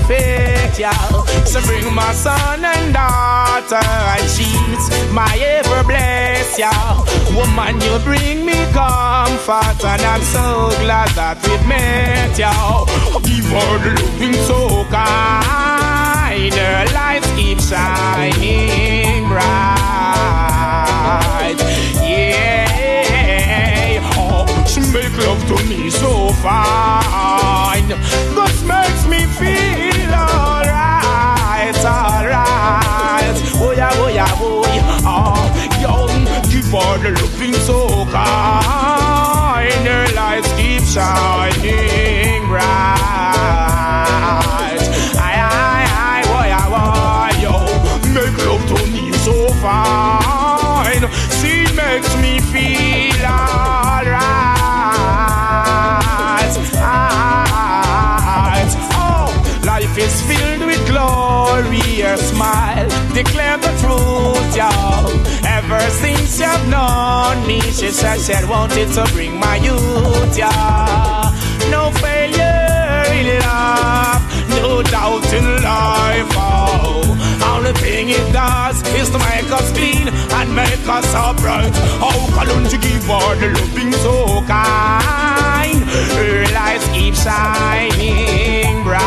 [0.07, 0.93] perfect, yeah.
[1.45, 7.05] So bring my son and daughter, and she's my ever blessed, yeah.
[7.35, 12.85] Woman, you bring me comfort, and I'm so glad that we've met, yeah.
[13.23, 19.47] Give her the loving so kind, her lights keep shining bright,
[22.03, 22.66] yeah.
[24.19, 28.45] Oh, she make love to me so fine, this
[31.57, 33.37] alright, alright.
[33.59, 35.01] Oh yeah, oh yeah, oh yeah.
[35.09, 35.37] Oh,
[35.81, 36.07] yo,
[36.51, 42.65] her the loving so kind, her lights keep shining bright.
[45.19, 47.55] Aye, aye, aye, oh yeah, oh yo,
[48.12, 51.05] make love to me so fine.
[51.39, 54.27] She makes me feel alright.
[56.77, 58.73] Alright.
[58.99, 59.26] Oh,
[59.97, 62.01] life is filled with glory.
[62.02, 65.09] Her smile declare the truth, y'all.
[65.47, 71.32] Ever since you've known me, she said she wanted to bring my youth, yeah.
[71.70, 76.31] No failure in love, no doubt in life.
[76.36, 81.74] Oh, only thing it does is to make us clean and make us upright.
[82.01, 85.82] How oh, can you give her the loving so kind?
[86.14, 89.02] Her lights keep shining bright.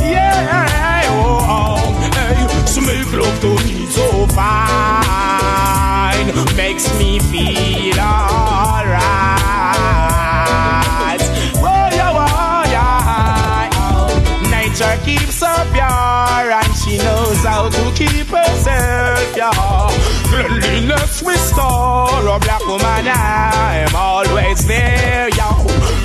[0.00, 1.76] Yeah, oh,
[2.16, 2.36] hey,
[2.70, 4.06] she make love to me so
[4.38, 8.98] fine, makes me feel alright.
[11.70, 13.68] Oh yeah, oh yeah.
[14.50, 15.57] Nature keeps her
[17.48, 19.88] how to keep herself, yeah.
[20.28, 25.48] Cleanliness restore a black woman, I'm always there, yo.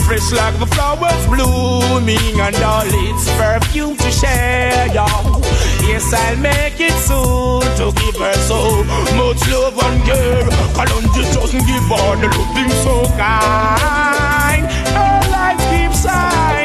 [0.07, 5.07] Fresh like the flowers blooming and all its perfume to share, yo.
[5.88, 8.60] Yes, I'll make it soon to give her so
[9.20, 10.48] much love and care.
[10.78, 14.65] Kalonji doesn't give her the loving so kind.
[14.95, 16.62] Her light keeps shining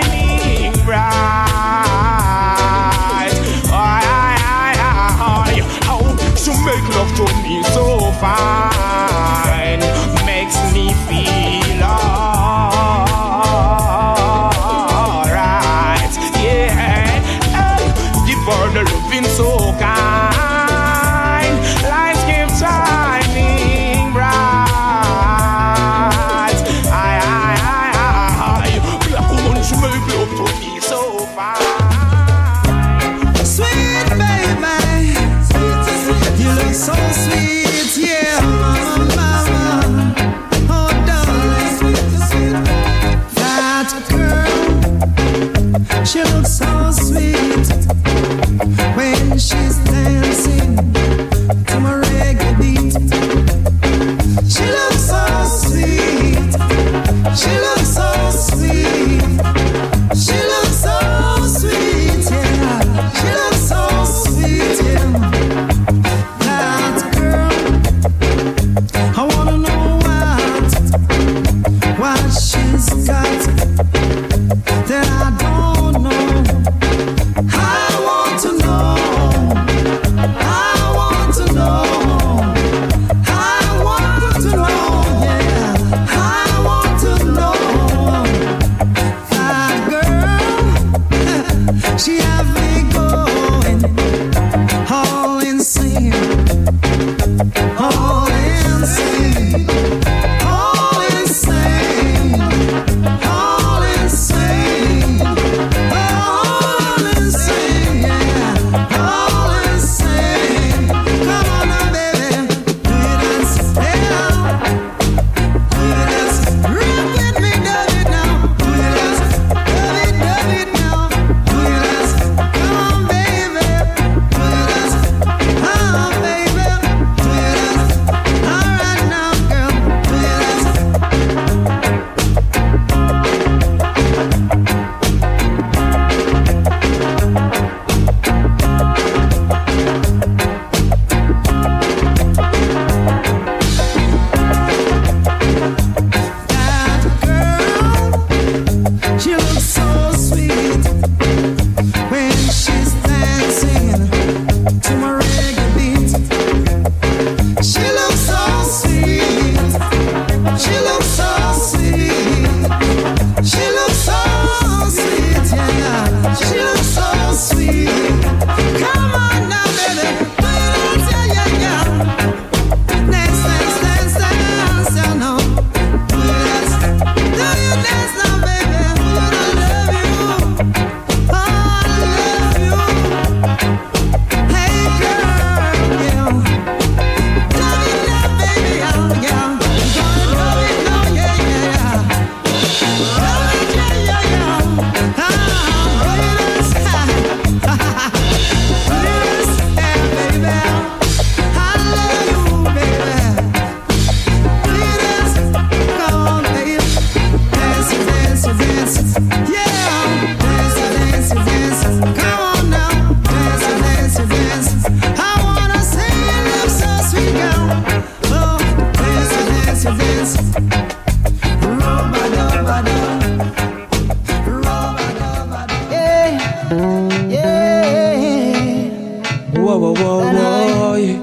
[229.63, 230.35] Whoa, whoa, whoa, mm.
[230.35, 230.95] whoa.
[230.95, 231.19] yeah.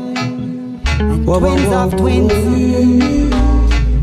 [1.26, 2.34] Whoa, whoa, Twins whoa, of twins.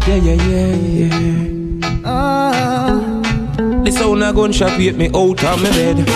[0.09, 2.03] Yeah, yeah, yeah, yeah.
[2.05, 3.83] Oh.
[3.85, 6.07] The sound a gunshot wake me out of my bed.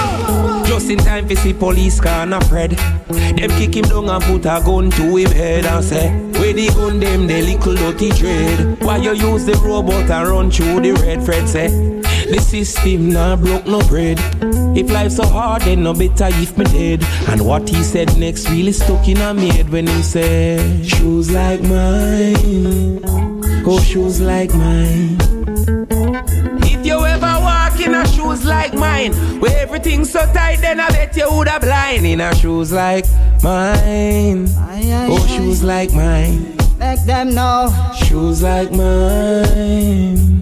[0.66, 2.72] Just in time to see police car na Fred.
[2.72, 6.10] Them kick him down and put a gun to him head and say,
[6.40, 8.82] Where the gun them, the little dirty dread.
[8.82, 11.68] Why you use the robot and run through the red Fred say,
[12.28, 14.18] The system nah broke no bread.
[14.76, 17.04] If life so hard, then no better if me dead.
[17.28, 21.62] And what he said next really stuck in a head when he said, Shoes like
[21.62, 23.00] mine,
[23.64, 25.16] oh shoes like mine.
[26.62, 30.88] If you ever walk in a shoes like mine, where everything's so tight, then I
[30.88, 33.06] bet you woulda blind in a shoes like
[33.42, 34.48] mine.
[35.08, 36.56] Oh, shoes like mine.
[36.78, 37.72] Make them know.
[37.96, 40.35] Shoes like mine.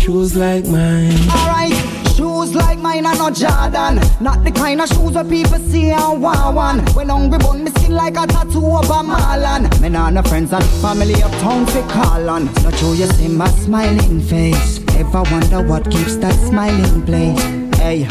[0.00, 1.12] Shoes like mine.
[1.30, 1.74] Alright,
[2.16, 4.00] shoes like mine are not Jordan.
[4.20, 6.78] Not the kind of shoes where people see and want one.
[6.94, 9.80] When hungry bun, me skin like a tattoo of a Marlon.
[9.80, 12.46] Me nah no friends and family of uptown fi call on.
[12.62, 14.80] Not sure you see my smiling face.
[14.96, 17.40] Ever wonder what keeps that smiling place?
[17.78, 18.06] Hey,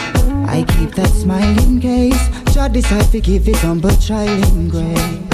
[0.48, 2.30] I keep that smiling gaze.
[2.54, 5.31] Jah decide to give his humble child in grace.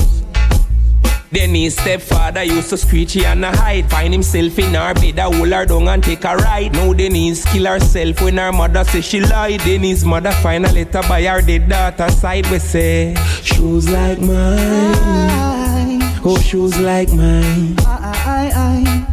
[1.32, 3.90] Then his stepfather used to screech and a hide.
[3.90, 6.74] Find himself in her bed, a hold her down and take a ride.
[6.74, 9.60] Now Denise kill herself when her mother say she lied.
[9.62, 12.48] Then his mother find a letter by her dead daughter side.
[12.50, 16.00] We say, shoes like mine.
[16.24, 17.76] Oh, shoes like mine.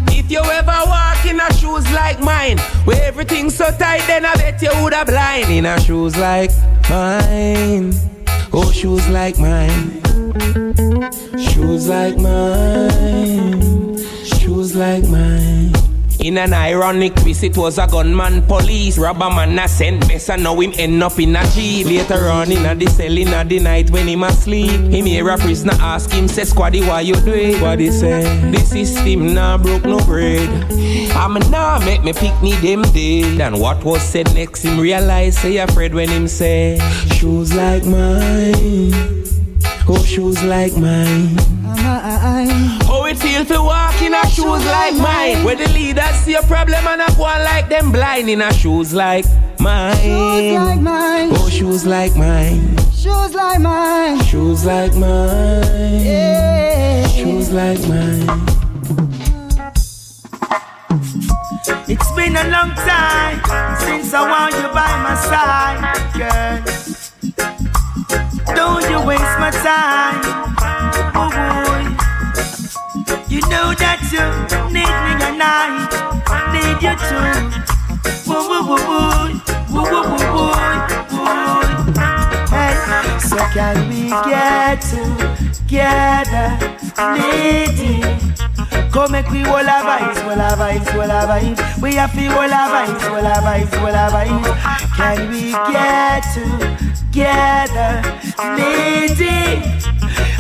[0.09, 4.35] If you ever walk in a shoes like mine, where everything's so tight, then I
[4.35, 6.51] bet you woulda blind in a shoes like
[6.89, 7.93] mine.
[8.53, 10.04] Oh, shoes like mine.
[11.39, 13.97] Shoes like mine.
[14.25, 15.73] Shoes like mine.
[16.19, 18.99] In an ironic twist, it was a gunman police.
[18.99, 21.87] Robber man a sent best and now him end up in a jeep.
[21.87, 24.71] Later on in a the cell in a the night when him asleep.
[24.93, 27.61] Him hear a prisoner ask him, say squaddy why you do it?
[27.63, 28.23] What he say?
[28.51, 30.49] The system nah broke no bread.
[31.13, 33.41] I'm nah make me pick me them dead.
[33.41, 39.24] And what was said next him realize say afraid when him say shoes like mine.
[39.87, 41.37] Oh shoes like mine.
[41.77, 45.45] How it feel to walk in a shoes like mine?
[45.45, 48.53] Where the leaders see a problem and I go on like them blind in a
[48.55, 49.27] shoes like
[49.61, 49.97] mine.
[49.97, 51.29] Shoes like mine.
[51.33, 52.79] Oh, shoes like mine.
[52.93, 54.25] Shoes like mine.
[54.25, 56.01] Shoes like mine.
[56.01, 57.07] Yeah.
[57.09, 58.27] Shoes like mine.
[61.87, 63.43] It's been a long time
[63.81, 66.74] since I want you by my side, girl.
[68.47, 70.21] Don't you waste my time,
[71.15, 71.83] oh boy.
[73.29, 74.25] You know that you
[74.73, 75.89] need me and I
[76.53, 77.33] need you too.
[78.29, 79.29] Woo woo woo woo,
[79.73, 80.53] woo woo woo woo
[81.13, 81.63] woo.
[82.53, 82.75] Hey,
[83.19, 84.01] so can we
[84.31, 86.49] get together,
[87.17, 87.95] lady?
[88.95, 91.83] Come make we all a vibes, all a vibes, all a vibes.
[91.83, 94.55] We have to all a vibes, all a vibes, all a vibes.
[94.97, 96.23] Can we get
[97.03, 98.03] together,
[98.57, 99.94] lady?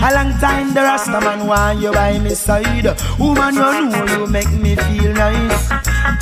[0.04, 2.84] A long time the Rasta man want you by my side.
[3.18, 5.68] Woman, you know you make me feel nice.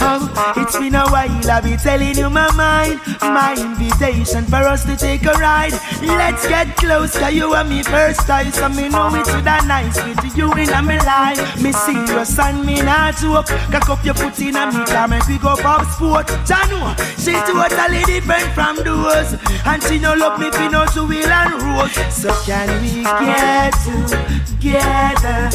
[0.00, 3.00] Oh, it's been a while, I'll be telling you my mind.
[3.20, 5.72] My invitation for us to take a ride.
[6.00, 8.52] Let's get close, cause you are me first time.
[8.52, 11.40] So me know it's that nice with you in my life.
[11.60, 13.46] Me serious and me not joke.
[13.46, 16.28] Cock up your foot in a me car, make we go pop sport.
[16.46, 19.34] Jano, she totally different from those.
[19.66, 21.90] And she no love me fi no two wheel and road.
[22.12, 25.50] So can we get together,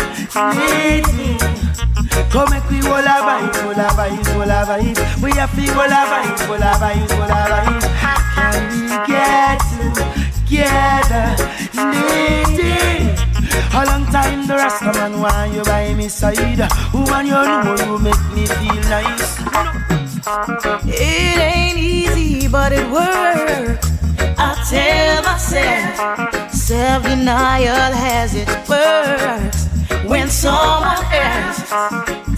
[0.58, 1.38] lady?
[2.32, 5.00] Come make we all a vibes, all a vibes, all a vibes.
[5.22, 7.86] We have to all a vibes, all a vibes, all a vibes.
[8.36, 9.62] Can we get
[10.46, 11.28] together,
[11.94, 12.78] lady?
[13.74, 16.38] A long time the Rasta man want you by me side.
[16.94, 19.38] Woman, you know you make me feel nice.
[20.86, 23.88] It ain't easy, but it works.
[24.40, 29.70] I tell myself, self denial has its perks.
[30.06, 31.62] When someone else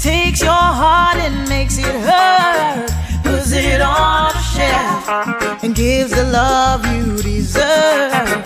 [0.03, 2.91] takes your heart and makes it hurt,
[3.23, 8.45] puts it on a shelf and gives the love you deserve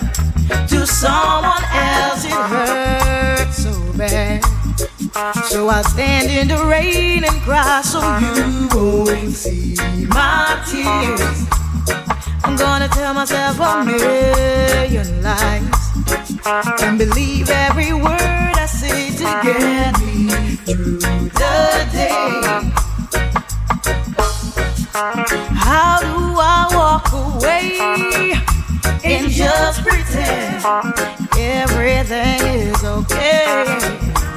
[0.69, 4.41] to someone else, it hurts so bad.
[5.49, 9.75] So I stand in the rain and cry so you won't see
[10.07, 12.12] my tears.
[12.45, 15.63] I'm gonna tell myself a million lies
[16.81, 22.09] and believe every word I say to get me through the day.
[25.55, 27.79] How do I walk away
[29.05, 30.63] and just pretend
[31.37, 33.65] everything is okay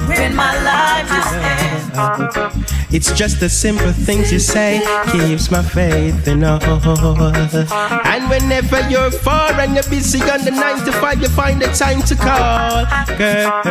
[0.07, 2.86] when my life just ends?
[2.89, 4.79] It's just the simple things you say
[5.11, 6.63] keeps my faith in all.
[6.63, 11.67] And whenever you're far and you're busy on the nine to five, you find the
[11.67, 12.85] time to call,
[13.17, 13.61] girl.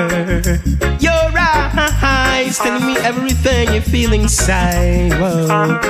[1.01, 5.13] Your eyes telling me everything you feel inside.
[5.19, 5.81] Whoa.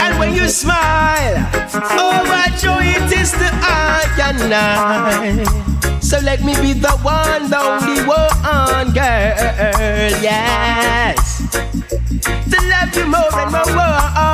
[0.00, 1.36] And when you smile,
[1.74, 6.00] oh my joy it is the I and I.
[6.00, 10.22] So let me be the one, the only one, girl.
[10.22, 11.11] Yes
[11.52, 13.62] to love you more and more,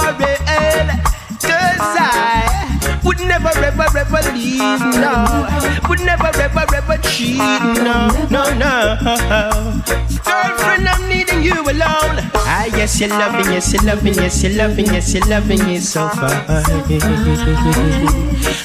[0.09, 1.08] would never oh,
[3.81, 5.47] ever ever leave, no.
[5.89, 8.97] Would never ever ever cheat, no, no, no.
[10.25, 12.21] Girlfriend, I'm needing you alone.
[12.45, 16.09] Ah, yes, you're loving, yes, you're loving, yes, you're loving, yes, you're loving it so
[16.09, 16.45] fine.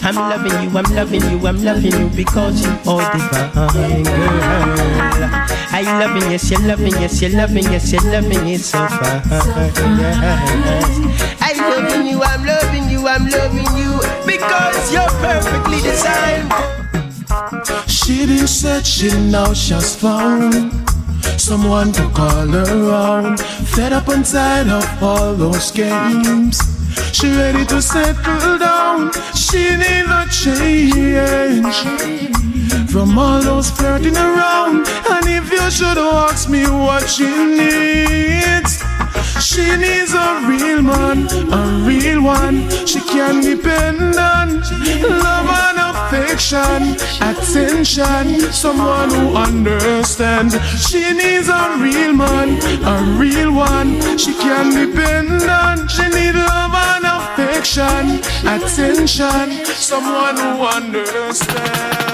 [0.06, 5.30] I'm loving you, I'm loving you, I'm loving you because you are divine, girl.
[5.76, 9.22] I loving, yes, you're loving, yes, you're loving, yes, you're loving it so fine.
[11.42, 13.93] I loving you, I'm loving you, I'm loving you
[14.26, 16.52] because you're perfectly designed.
[17.88, 20.72] She been searching, now she's found
[21.40, 23.38] someone to call her own.
[23.38, 26.58] Fed up and tired of all those games.
[27.12, 29.12] She ready to settle down.
[29.36, 31.78] She need a change
[32.92, 34.88] from all those flirting around.
[35.10, 38.93] And if you should ask me what she needs.
[39.40, 42.70] She needs a real man, a real one.
[42.86, 44.62] She can depend on
[45.02, 50.56] love and affection, attention, someone who understands.
[50.88, 54.18] She needs a real man, a real one.
[54.18, 55.88] She can depend on.
[55.88, 62.14] She needs love and affection, attention, someone who understands.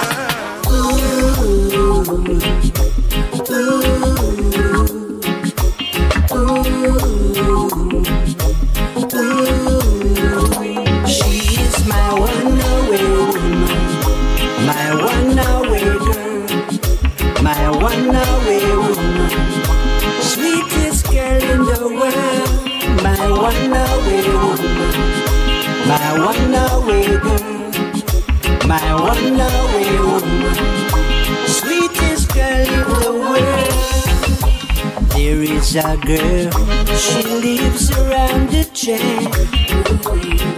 [35.75, 36.49] A girl,
[36.97, 39.31] she lives around the track.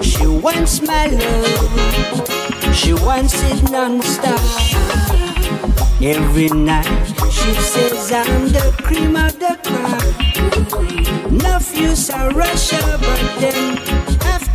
[0.02, 4.40] She wants my love, she wants it non-stop.
[6.02, 10.04] Every night she says I'm the cream of the crop.
[11.32, 14.11] Enough use I rush her, but then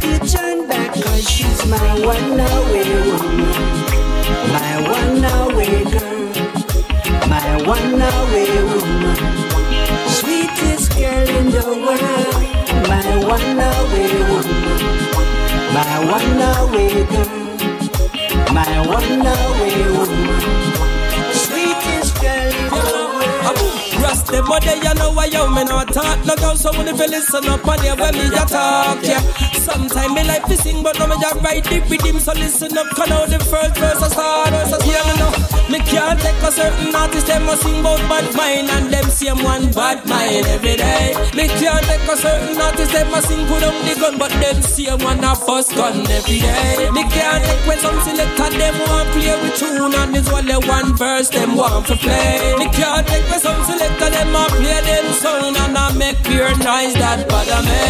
[0.07, 3.51] to turn back cause she's my one away woman.
[4.55, 6.27] My one away girl.
[7.33, 9.17] My one away woman.
[10.19, 12.35] Sweetest girl in the world.
[12.91, 14.71] My one away woman.
[15.77, 17.35] My one away girl.
[18.55, 20.96] My one away woman.
[24.27, 26.25] But they you know why you me not talk.
[26.25, 29.21] No girl, so when if you listen up and hear when me a talk, yeah.
[29.63, 32.21] Sometimes me like to sing, but no me just write the rhythm.
[32.21, 35.33] So listen up, can out the first verse I start, verse I yeah, me know.
[35.67, 39.43] Me can't take a certain artist, them a sing about bad mind, and them same
[39.43, 41.15] one bad mind every day.
[41.35, 44.63] Me can't take a certain artist, them a sing put on the gun, but them
[44.63, 46.91] same one a first gun every day.
[46.95, 50.97] Me can't take when some selector them want play with tune, and one the one
[50.97, 52.55] verse them want to play.
[52.59, 56.57] Me can't take when some selector them a play them sound and I make pure
[56.65, 57.83] noise that bother me.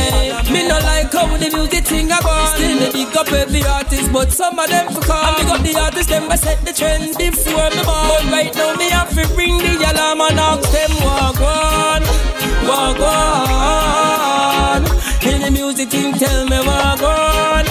[0.52, 2.54] Me no like how the music thing about.
[2.54, 5.22] Still me big up every artist, but some of them for call.
[5.22, 8.08] And big up the artist them I set the trend before me born.
[8.10, 12.02] But right now me have to ring the alarm and ask them walk on,
[12.66, 14.80] walk on.
[15.30, 17.64] In the music thing tell me walk on,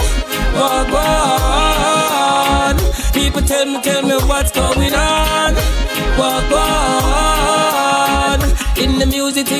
[0.56, 2.74] walk on.
[3.12, 5.45] People tell me, tell me what's going on,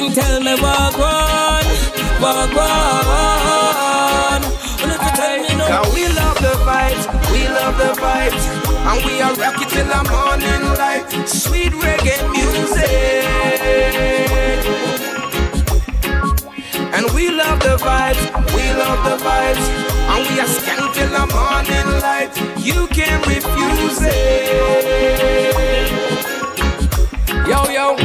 [0.08, 1.64] the tell me walk on,
[2.20, 4.42] walk on.
[5.66, 8.44] Cause we love the vibes, we love the vibes,
[8.88, 11.28] and we are rock it till the morning light.
[11.28, 13.24] Sweet reggae music.
[16.94, 18.22] And we love the vibes,
[18.54, 19.66] we love the vibes,
[20.12, 22.30] and we are skank till the morning light.
[22.64, 24.16] You can't refuse it.
[27.48, 27.96] Yo, yo,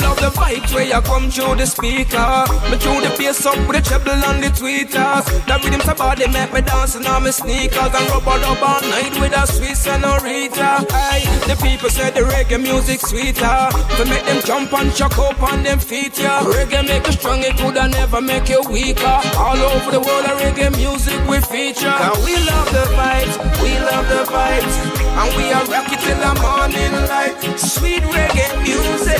[0.00, 2.44] love the vibes where you come through the speaker.
[2.70, 5.24] Me through the bass up with the treble on the tweeters.
[5.46, 8.62] That The rhythms about they make me dancing on my sneakers and rub all up
[8.62, 10.86] all night with a sweet senorita.
[10.90, 13.58] Aye, the people say the reggae music sweeter.
[13.98, 16.44] To make them jump and chuck up on them feet, yeah.
[16.44, 19.20] Reggae make you strong, it coulda never make you weaker.
[19.36, 21.90] All over the world, reggae music we feature.
[21.90, 26.18] Cause we love the vibes, we love the vibes, and we are rock it till
[26.26, 27.36] the morning light.
[27.58, 29.18] Sweet reggae music.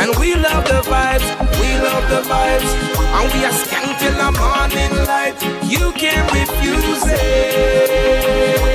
[0.00, 1.28] And we love the vibes,
[1.60, 2.70] we love the vibes,
[3.16, 5.36] and we are skank till the morning light.
[5.70, 8.71] You can't refuse it.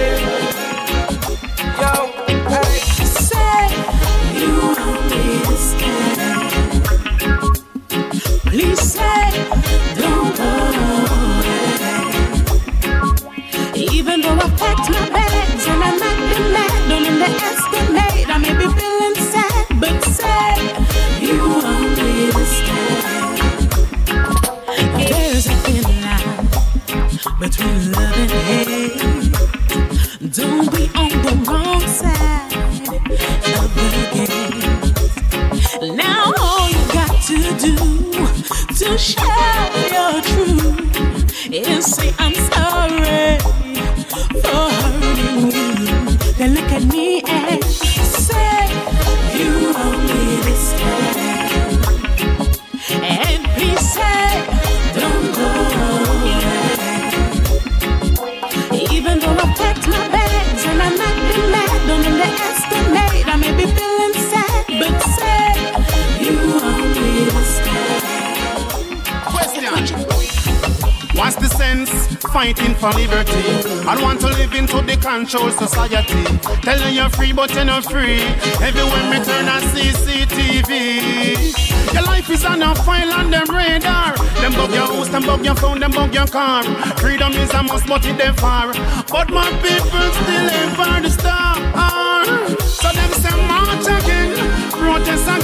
[14.39, 18.27] I packed my bags and I mad, don't underestimate.
[18.29, 20.07] I may be feeling sad, but
[21.21, 21.37] you
[21.75, 23.03] understand.
[24.97, 26.47] There's a thin line
[27.39, 29.31] between love and hate.
[30.33, 32.53] Don't be on the wrong side
[33.57, 35.95] of the game.
[35.95, 37.75] Now all you got to do
[38.79, 39.45] to show
[39.93, 43.66] your truth is say I'm sorry
[44.41, 46.17] for hurting you.
[46.37, 48.67] Then look at me and say
[49.37, 51.87] you don't understand.
[53.03, 54.56] And please say
[72.37, 73.41] Fighting for liberty.
[73.87, 76.23] I want to live into the control society.
[76.61, 78.21] Telling you're free, but you're not free.
[78.61, 80.69] Everywhere me turn on CCTV.
[81.95, 84.15] Your life is on a file on them radar.
[84.39, 86.63] Them bug your house, them bug your phone, them bug your car.
[86.99, 88.71] Freedom is a must, but it them far.
[89.09, 91.55] But my people still ain't for the star.
[92.59, 94.37] So them say march again,
[94.73, 95.36] protest.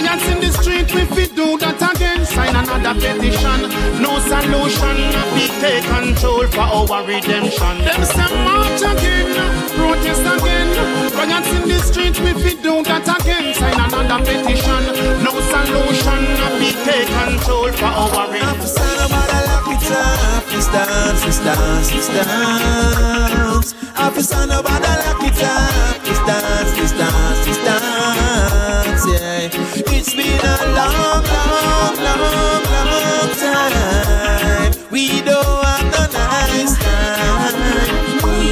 [0.00, 2.24] Riots in the street, we fit do that again.
[2.24, 3.68] Sign another petition,
[4.00, 4.96] no solution.
[5.36, 7.84] We take control for our redemption.
[7.84, 9.28] Them say march again,
[9.76, 10.72] protest again.
[11.12, 13.52] Riots in the street, we fit do that again.
[13.52, 14.88] Sign another petition,
[15.20, 16.20] no solution.
[16.56, 18.80] We take control for our redemption.
[20.56, 23.74] this dance, this dance.
[24.00, 26.00] I feel son about the lucky time.
[26.08, 27.89] This dance, this dance, this dance.
[30.02, 34.72] It's been a long, long, long, long time.
[34.90, 37.54] We don't have no nice time.
[38.24, 38.48] Ooh,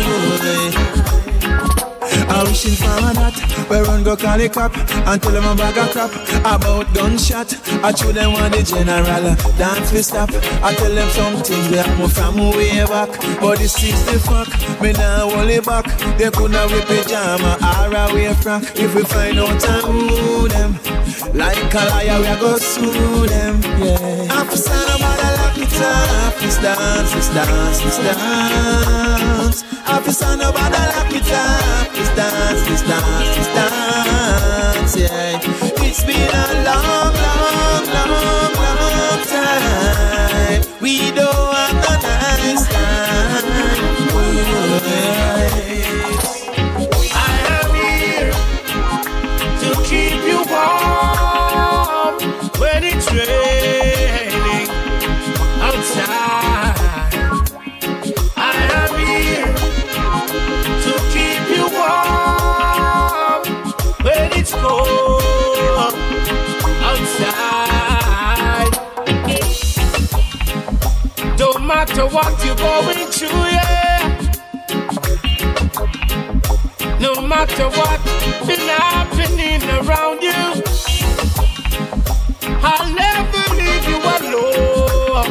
[2.28, 5.54] I wishing for a knot we run go call the cop and tell them a
[5.54, 7.52] bag of crap about gunshot.
[7.84, 10.30] I show them want the general dance we stop.
[10.62, 13.10] I tell them something have more from way back,
[13.40, 14.48] but this is the fuck.
[14.80, 15.84] Me now it back.
[16.16, 18.62] They coulda wear pajama or a wear frock.
[18.74, 20.74] If we find out who them,
[21.34, 23.60] like a liar we a go sue them.
[23.80, 24.28] Yeah.
[24.30, 26.32] I'm for son about a lucky time.
[26.40, 29.64] This dance, this dance, this dance.
[29.86, 31.92] I'm for son about a lucky time.
[31.94, 34.08] This dance, this dance, this dance
[34.96, 35.40] yeah.
[35.84, 37.17] It's been a long,
[72.18, 74.00] what you're going through, yeah.
[76.98, 78.00] No matter what
[78.44, 80.42] been happening around you,
[82.70, 85.30] I'll never leave you alone.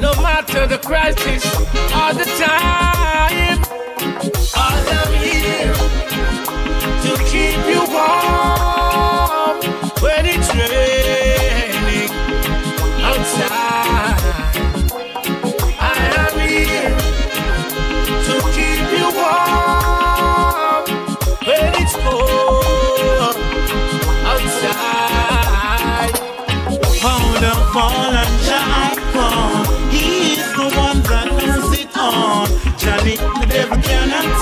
[0.00, 1.44] No matter the crisis
[2.00, 3.71] or the time,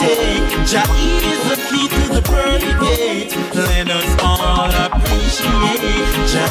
[0.01, 0.48] take.
[0.70, 0.89] Jah
[1.31, 3.32] is the key to the pearly gate.
[3.55, 5.82] Let us all appreciate
[6.32, 6.51] Jah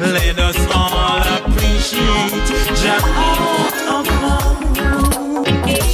[0.00, 2.46] Let us all appreciate
[2.82, 3.00] Jah.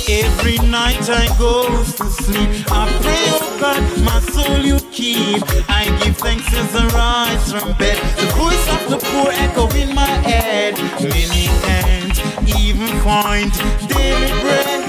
[0.09, 5.43] Every night I go to sleep, I pray, oh God, my soul you keep.
[5.68, 7.98] I give thanks as I rise from bed.
[8.16, 10.74] The voice of the poor echo in my head.
[11.02, 12.18] Many can't
[12.56, 13.52] even find
[13.89, 14.86] daily bread.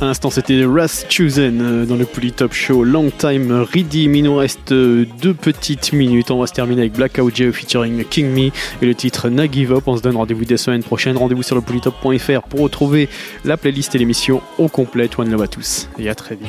[0.00, 4.14] À l'instant, c'était Ras Chosen euh, dans le Polytop Show Long Time Redeem.
[4.14, 6.30] Il nous reste euh, deux petites minutes.
[6.30, 8.46] On va se terminer avec Blackout Joe featuring King Me
[8.80, 9.82] et le titre Na Give Up.
[9.86, 11.18] On se donne rendez-vous dès semaine prochaine.
[11.18, 13.10] Rendez-vous sur le polytop.fr pour retrouver
[13.44, 15.10] la playlist et l'émission au complet.
[15.18, 16.48] One love à tous et à très vite.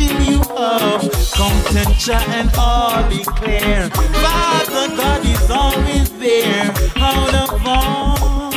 [0.00, 1.00] Will fill you up.
[1.32, 3.88] Contention and all be clear.
[3.90, 6.70] Father God is always there.
[6.96, 8.52] Out of all,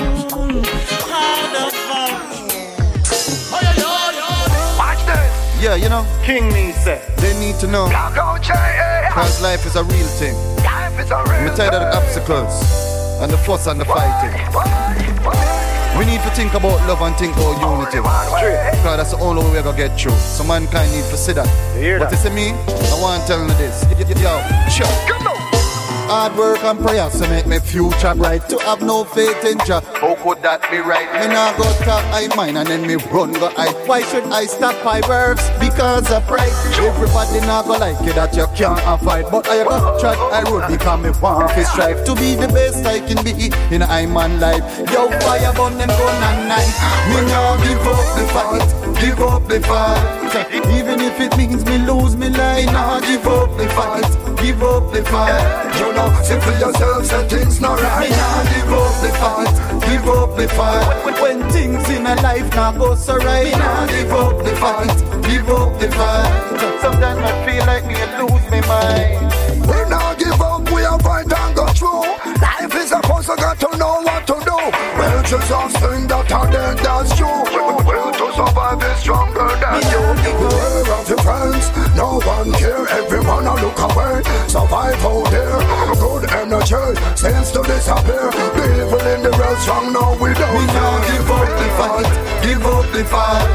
[1.11, 1.74] out of
[4.78, 5.64] Watch this.
[5.64, 7.02] Yeah, you know, King me say.
[7.18, 7.90] they need to know.
[9.11, 10.36] Cause life is a real thing.
[10.64, 12.64] Life is a real I'm tired of the obstacles
[13.22, 15.53] and the fuss and the fighting.
[15.98, 17.99] We need to think about love and think about unity.
[18.72, 20.18] Because that's the only way we're gonna get through.
[20.18, 21.48] So mankind need to see that.
[21.99, 23.86] but you see me, I want to tell you this.
[24.22, 25.23] Yo, sure.
[26.14, 28.48] Hard work and prayers to make me future bright.
[28.49, 31.10] To have no faith in Jah, how could that be right?
[31.18, 33.73] Me nah go talk I mine and then me run go I.
[33.90, 35.49] Why should I stop my works?
[35.57, 36.53] Because of pride.
[36.77, 39.26] Everybody nah go like it that you can't avoid.
[39.34, 42.85] But I go try I road because me want to strive to be the best
[42.85, 44.61] I can be in I man life.
[44.94, 46.77] Yo, fire burn them gun and knife.
[47.10, 48.69] Me nah give up the fight,
[48.99, 50.53] give up the fight.
[50.78, 54.91] Even if it means me lose me life, nah give up the fight, give up
[54.91, 55.80] the fight.
[55.80, 58.10] You know, see for yourself that things not right.
[58.10, 59.53] Me nah give up the fight,
[59.88, 61.22] give up the fight.
[61.22, 64.98] When, things in a life now go so right, me nah give up the fight,
[65.24, 66.82] give up the fight.
[66.82, 69.34] Sometimes I feel like me lose my mind.
[69.68, 72.03] We not give up, we are fight and go through.
[72.41, 74.57] Life is a puzzle, got to know what to do.
[74.98, 77.83] Well, just a thing that are dead, that's true.
[78.36, 80.02] Survive is stronger than you.
[80.26, 84.24] Beware of your friends, no one care, everyone a look away.
[84.48, 85.54] Survive out there,
[86.02, 88.32] good energy seems to disappear.
[88.58, 90.82] The evil in the world strong, now we don't fear.
[90.82, 93.48] nah give up the fight, give up the fight.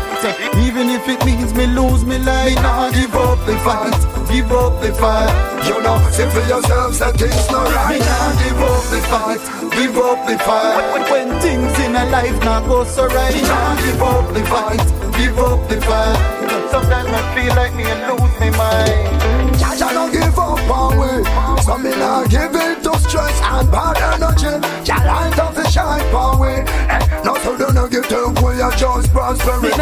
[0.65, 3.95] Even if it means me lose me life, me nah give up the fight,
[4.29, 5.31] give up the fight.
[5.67, 7.93] You know, see for yourself that things not right.
[7.93, 9.43] Me nah give up the fight,
[9.77, 11.11] give up the fight.
[11.11, 14.85] When things in a life not go so right, me nah give up the fight,
[15.17, 16.49] give up the fight.
[16.71, 19.59] Sometimes I feel like me and lose me mind.
[19.79, 21.23] Jah don't give up on we
[21.69, 24.57] So me not give it to stress and bad energy.
[24.89, 28.59] Jah light up the shine on we eh, Not so do not give them we
[28.63, 29.77] are just prosperity.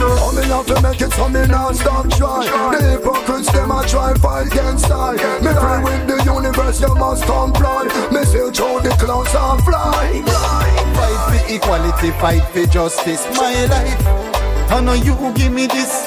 [0.00, 2.40] Oh me love to make it so me not stop try.
[2.72, 5.12] The hypocrites them a try fight against I.
[5.44, 10.24] Me free with the universe you must comply Me sail through the clouds and fly.
[10.96, 14.26] Fight for equality, fight for justice, my life.
[14.72, 16.06] I know you give me this.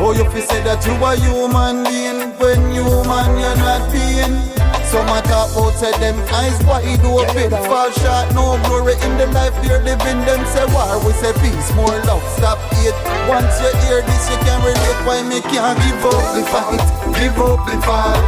[0.00, 4.59] Oh, you fi say that you are human being when human you're not being.
[4.90, 9.54] Some a talk say them eyes wide open, fall short, no glory in the life
[9.62, 10.18] they're living.
[10.26, 12.90] Them say war, we say peace, more love, stop hate.
[13.30, 16.82] Once you hear this, you can relate why me can't give up the fight,
[17.14, 18.18] give up the fight.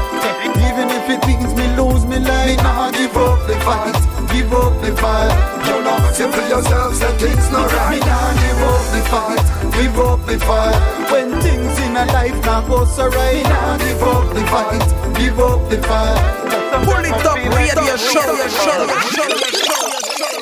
[0.71, 3.99] Even if it means me lose me life, me nah give up the fight,
[4.33, 5.33] give up the fight.
[5.69, 7.93] You know, see for yourself that things not right.
[7.93, 9.45] Me nah give up the fight,
[9.77, 10.79] give up the fight.
[11.13, 14.85] When things in a life not go so right, me nah give up the fight,
[15.17, 16.21] give up the fight.
[16.85, 19.29] Pull it up, radio show, show, show,
[19.69, 20.42] show.